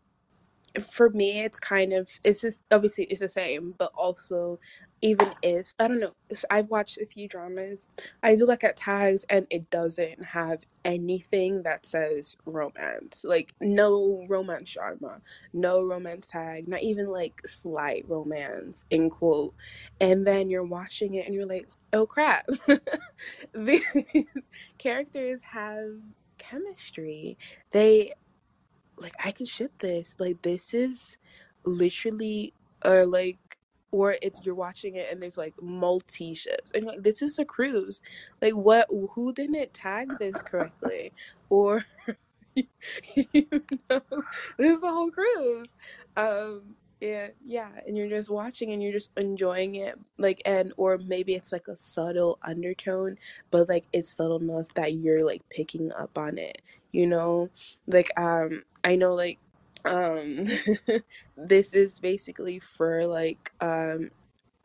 for 0.83 1.09
me 1.09 1.39
it's 1.39 1.59
kind 1.59 1.93
of 1.93 2.09
it's 2.23 2.41
just 2.41 2.61
obviously 2.71 3.05
it's 3.05 3.19
the 3.19 3.29
same 3.29 3.73
but 3.77 3.91
also 3.95 4.59
even 5.01 5.31
if 5.41 5.73
i 5.79 5.87
don't 5.87 5.99
know 5.99 6.13
i've 6.49 6.69
watched 6.69 6.97
a 6.97 7.05
few 7.05 7.27
dramas 7.27 7.87
i 8.23 8.33
do 8.35 8.45
look 8.45 8.63
at 8.63 8.75
tags 8.75 9.25
and 9.29 9.45
it 9.49 9.69
doesn't 9.69 10.23
have 10.25 10.63
anything 10.85 11.61
that 11.63 11.85
says 11.85 12.35
romance 12.45 13.23
like 13.23 13.53
no 13.61 14.23
romance 14.27 14.71
drama 14.71 15.21
no 15.53 15.81
romance 15.81 16.27
tag 16.27 16.67
not 16.67 16.81
even 16.81 17.07
like 17.07 17.41
slight 17.45 18.05
romance 18.07 18.85
in 18.89 19.09
quote 19.09 19.53
and 19.99 20.25
then 20.25 20.49
you're 20.49 20.63
watching 20.63 21.15
it 21.15 21.25
and 21.25 21.35
you're 21.35 21.45
like 21.45 21.67
oh 21.93 22.05
crap. 22.05 22.45
These 23.53 23.83
characters 24.77 25.41
have 25.41 25.89
chemistry. 26.37 27.37
They 27.71 28.13
like 28.97 29.13
I 29.23 29.31
could 29.31 29.47
ship 29.47 29.71
this. 29.79 30.15
Like 30.19 30.41
this 30.41 30.73
is 30.73 31.17
literally 31.65 32.53
or 32.85 33.05
like 33.05 33.37
or 33.91 34.15
it's 34.21 34.45
you're 34.45 34.55
watching 34.55 34.95
it 34.95 35.07
and 35.11 35.21
there's 35.21 35.37
like 35.37 35.53
multi 35.61 36.33
ships 36.33 36.71
and 36.73 36.85
like 36.85 37.03
this 37.03 37.21
is 37.21 37.39
a 37.39 37.45
cruise. 37.45 38.01
Like 38.41 38.53
what 38.53 38.87
who 38.89 39.33
didn't 39.33 39.73
tag 39.73 40.17
this 40.19 40.41
correctly? 40.41 41.13
Or 41.49 41.85
you 42.55 42.65
know, 43.89 44.01
this 44.57 44.77
is 44.77 44.83
a 44.83 44.91
whole 44.91 45.11
cruise. 45.11 45.69
Um 46.15 46.75
yeah 46.99 47.27
yeah 47.45 47.69
and 47.85 47.95
you're 47.95 48.09
just 48.09 48.29
watching 48.29 48.71
and 48.71 48.81
you're 48.81 48.91
just 48.91 49.11
enjoying 49.17 49.75
it 49.75 49.99
like 50.17 50.41
and 50.45 50.73
or 50.77 50.97
maybe 50.97 51.35
it's 51.35 51.51
like 51.51 51.67
a 51.67 51.77
subtle 51.77 52.39
undertone 52.41 53.15
but 53.51 53.69
like 53.69 53.85
it's 53.93 54.09
subtle 54.15 54.39
enough 54.39 54.73
that 54.73 54.95
you're 54.95 55.23
like 55.23 55.47
picking 55.49 55.91
up 55.91 56.17
on 56.17 56.39
it 56.39 56.59
you 56.97 57.07
know 57.07 57.49
like 57.87 58.09
um 58.17 58.63
i 58.83 58.95
know 58.95 59.13
like 59.13 59.39
um 59.85 60.45
this 61.37 61.73
is 61.73 61.99
basically 61.99 62.59
for 62.59 63.05
like 63.07 63.51
um 63.61 64.09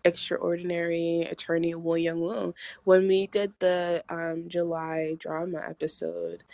extraordinary 0.05 1.23
attorney 1.31 1.75
Woo 1.75 1.97
Young 1.97 2.21
Woo. 2.21 2.55
When 2.85 3.09
we 3.09 3.27
did 3.29 3.53
the 3.61 4.05
um 4.09 4.49
July 4.49 5.17
drama 5.19 5.63
episode, 5.69 6.45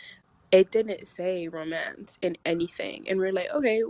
it 0.51 0.71
didn't 0.71 1.07
say 1.07 1.47
romance 1.47 2.17
in 2.21 2.37
anything. 2.45 3.05
And 3.09 3.19
we're 3.19 3.33
like, 3.33 3.49
okay, 3.53 3.83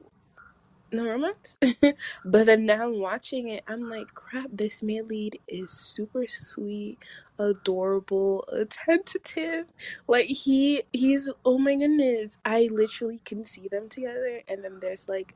no 0.91 1.06
romance. 1.06 1.58
but 2.25 2.45
then 2.45 2.65
now 2.65 2.86
I'm 2.86 2.99
watching 2.99 3.49
it, 3.49 3.63
I'm 3.67 3.89
like, 3.89 4.08
crap, 4.13 4.47
this 4.52 4.82
male 4.84 5.06
lead 5.06 5.39
is 5.47 5.71
super 5.71 6.25
sweet, 6.28 6.97
adorable, 7.38 8.45
attentive. 8.52 9.65
Like 10.08 10.25
he 10.28 10.84
he's 10.93 11.32
oh 11.45 11.58
my 11.58 11.75
goodness. 11.75 12.38
I 12.45 12.69
literally 12.71 13.19
can 13.25 13.45
see 13.45 13.67
them 13.67 13.89
together 13.89 14.41
and 14.47 14.63
then 14.63 14.80
there's 14.80 15.08
like 15.08 15.36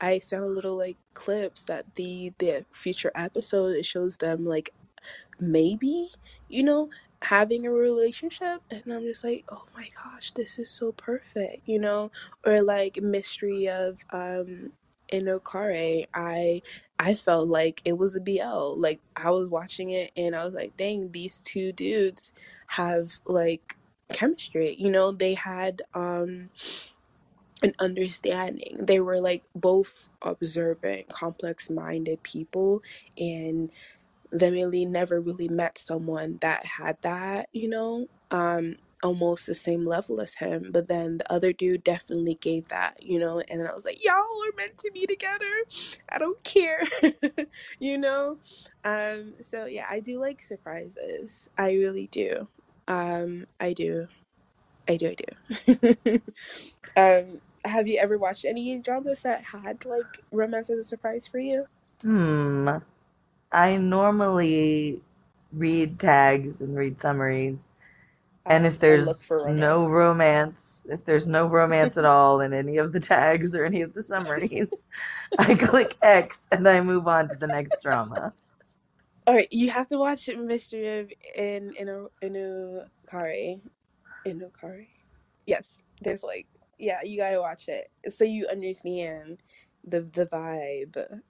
I 0.00 0.18
saw 0.18 0.38
little 0.38 0.76
like 0.76 0.96
clips 1.14 1.64
that 1.64 1.86
the 1.94 2.32
the 2.38 2.64
future 2.72 3.12
episode 3.14 3.76
it 3.76 3.86
shows 3.86 4.16
them 4.18 4.44
like 4.44 4.72
maybe, 5.40 6.10
you 6.48 6.62
know, 6.62 6.90
having 7.24 7.66
a 7.66 7.72
relationship 7.72 8.62
and 8.70 8.82
i'm 8.92 9.02
just 9.02 9.24
like 9.24 9.44
oh 9.50 9.64
my 9.74 9.88
gosh 10.04 10.30
this 10.32 10.58
is 10.58 10.70
so 10.70 10.92
perfect 10.92 11.66
you 11.66 11.78
know 11.78 12.10
or 12.46 12.62
like 12.62 13.00
mystery 13.02 13.68
of 13.68 13.98
um 14.12 14.70
Inokare, 15.12 16.06
I 16.14 16.62
I 16.98 17.14
felt 17.14 17.48
like 17.48 17.82
it 17.84 17.96
was 17.96 18.16
a 18.16 18.20
BL. 18.20 18.80
Like 18.80 19.00
I 19.16 19.30
was 19.30 19.48
watching 19.48 19.90
it 19.90 20.10
and 20.16 20.34
I 20.34 20.44
was 20.44 20.54
like, 20.54 20.76
dang, 20.76 21.12
these 21.12 21.38
two 21.44 21.72
dudes 21.72 22.32
have 22.68 23.20
like 23.26 23.76
chemistry. 24.12 24.76
You 24.78 24.90
know, 24.90 25.12
they 25.12 25.34
had 25.34 25.82
um 25.94 26.50
an 27.62 27.74
understanding. 27.78 28.78
They 28.80 29.00
were 29.00 29.20
like 29.20 29.42
both 29.54 30.08
observant, 30.22 31.08
complex 31.08 31.70
minded 31.70 32.22
people 32.22 32.82
and 33.18 33.70
really 34.40 34.84
never 34.84 35.20
really 35.20 35.48
met 35.48 35.78
someone 35.78 36.38
that 36.40 36.64
had 36.64 36.96
that, 37.02 37.48
you 37.52 37.68
know, 37.68 38.06
um, 38.30 38.76
almost 39.02 39.46
the 39.46 39.54
same 39.54 39.86
level 39.86 40.20
as 40.20 40.34
him. 40.34 40.70
But 40.72 40.88
then 40.88 41.18
the 41.18 41.32
other 41.32 41.52
dude 41.52 41.84
definitely 41.84 42.36
gave 42.40 42.68
that, 42.68 43.02
you 43.02 43.18
know, 43.18 43.40
and 43.48 43.60
then 43.60 43.68
I 43.68 43.74
was 43.74 43.84
like, 43.84 44.04
y'all 44.04 44.14
are 44.14 44.56
meant 44.56 44.78
to 44.78 44.90
be 44.92 45.06
together. 45.06 45.44
I 46.08 46.18
don't 46.18 46.42
care, 46.42 46.82
you 47.78 47.98
know. 47.98 48.38
Um, 48.84 49.34
so 49.40 49.66
yeah, 49.66 49.86
I 49.88 50.00
do 50.00 50.18
like 50.18 50.42
surprises. 50.42 51.48
I 51.56 51.72
really 51.72 52.08
do. 52.08 52.48
Um, 52.88 53.46
I 53.60 53.72
do. 53.72 54.08
I 54.88 54.96
do. 54.96 55.08
I 55.10 55.14
do. 55.14 56.20
um, 56.96 57.40
have 57.64 57.88
you 57.88 57.98
ever 57.98 58.18
watched 58.18 58.44
any 58.44 58.76
dramas 58.78 59.22
that 59.22 59.42
had 59.42 59.84
like 59.84 60.20
romance 60.32 60.70
as 60.70 60.78
a 60.78 60.84
surprise 60.84 61.26
for 61.26 61.38
you? 61.38 61.66
Hmm. 62.02 62.68
I 63.54 63.76
normally 63.76 65.00
read 65.52 66.00
tags 66.00 66.60
and 66.60 66.76
read 66.76 67.00
summaries. 67.00 67.70
And 68.46 68.66
if 68.66 68.80
there's 68.80 69.26
for 69.26 69.48
no 69.50 69.86
romance, 69.86 70.86
if 70.90 71.04
there's 71.04 71.28
no 71.28 71.46
romance 71.46 71.96
at 71.96 72.04
all 72.04 72.40
in 72.40 72.52
any 72.52 72.78
of 72.78 72.92
the 72.92 73.00
tags 73.00 73.54
or 73.54 73.64
any 73.64 73.82
of 73.82 73.94
the 73.94 74.02
summaries, 74.02 74.84
I 75.38 75.54
click 75.54 75.96
X 76.02 76.48
and 76.50 76.68
I 76.68 76.80
move 76.80 77.06
on 77.08 77.28
to 77.28 77.36
the 77.36 77.46
next 77.46 77.80
drama. 77.80 78.32
All 79.26 79.34
right, 79.34 79.48
you 79.52 79.70
have 79.70 79.88
to 79.88 79.98
watch 79.98 80.28
Mystery 80.28 80.98
of 80.98 81.12
in 81.36 81.72
Inu 81.80 82.08
Inukari. 82.22 83.60
Inukari. 84.26 84.88
Yes, 85.46 85.78
there's 86.02 86.24
like 86.24 86.46
yeah, 86.78 87.02
you 87.02 87.16
gotta 87.16 87.40
watch 87.40 87.68
it 87.68 87.90
so 88.10 88.24
you 88.24 88.48
understand 88.48 89.38
the 89.86 90.00
the 90.00 90.26
vibe. 90.26 91.20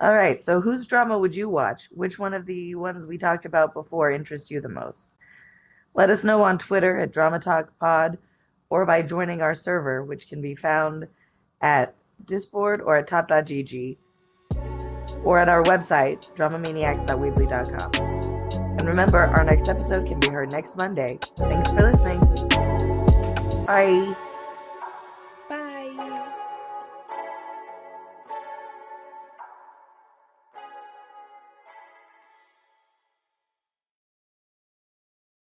All 0.00 0.12
right, 0.12 0.44
so 0.44 0.60
whose 0.60 0.86
drama 0.86 1.18
would 1.18 1.36
you 1.36 1.48
watch? 1.48 1.88
Which 1.92 2.18
one 2.18 2.34
of 2.34 2.46
the 2.46 2.74
ones 2.74 3.06
we 3.06 3.16
talked 3.16 3.44
about 3.44 3.74
before 3.74 4.10
interests 4.10 4.50
you 4.50 4.60
the 4.60 4.68
most? 4.68 5.14
Let 5.94 6.10
us 6.10 6.24
know 6.24 6.42
on 6.42 6.58
Twitter 6.58 6.98
at 6.98 7.12
Drama 7.12 7.38
Talk 7.38 7.78
Pod 7.78 8.18
or 8.68 8.84
by 8.84 9.02
joining 9.02 9.40
our 9.40 9.54
server, 9.54 10.02
which 10.02 10.28
can 10.28 10.42
be 10.42 10.56
found 10.56 11.06
at 11.60 11.94
Discord 12.24 12.80
or 12.80 12.96
at 12.96 13.06
top.gg 13.06 13.96
or 15.22 15.38
at 15.38 15.48
our 15.48 15.62
website, 15.62 16.28
dramamaniacs.weebly.com. 16.36 17.94
And 18.78 18.88
remember, 18.88 19.18
our 19.18 19.44
next 19.44 19.68
episode 19.68 20.06
can 20.06 20.18
be 20.18 20.28
heard 20.28 20.50
next 20.50 20.76
Monday. 20.76 21.18
Thanks 21.36 21.70
for 21.70 21.82
listening. 21.82 22.20
Bye. 23.64 24.14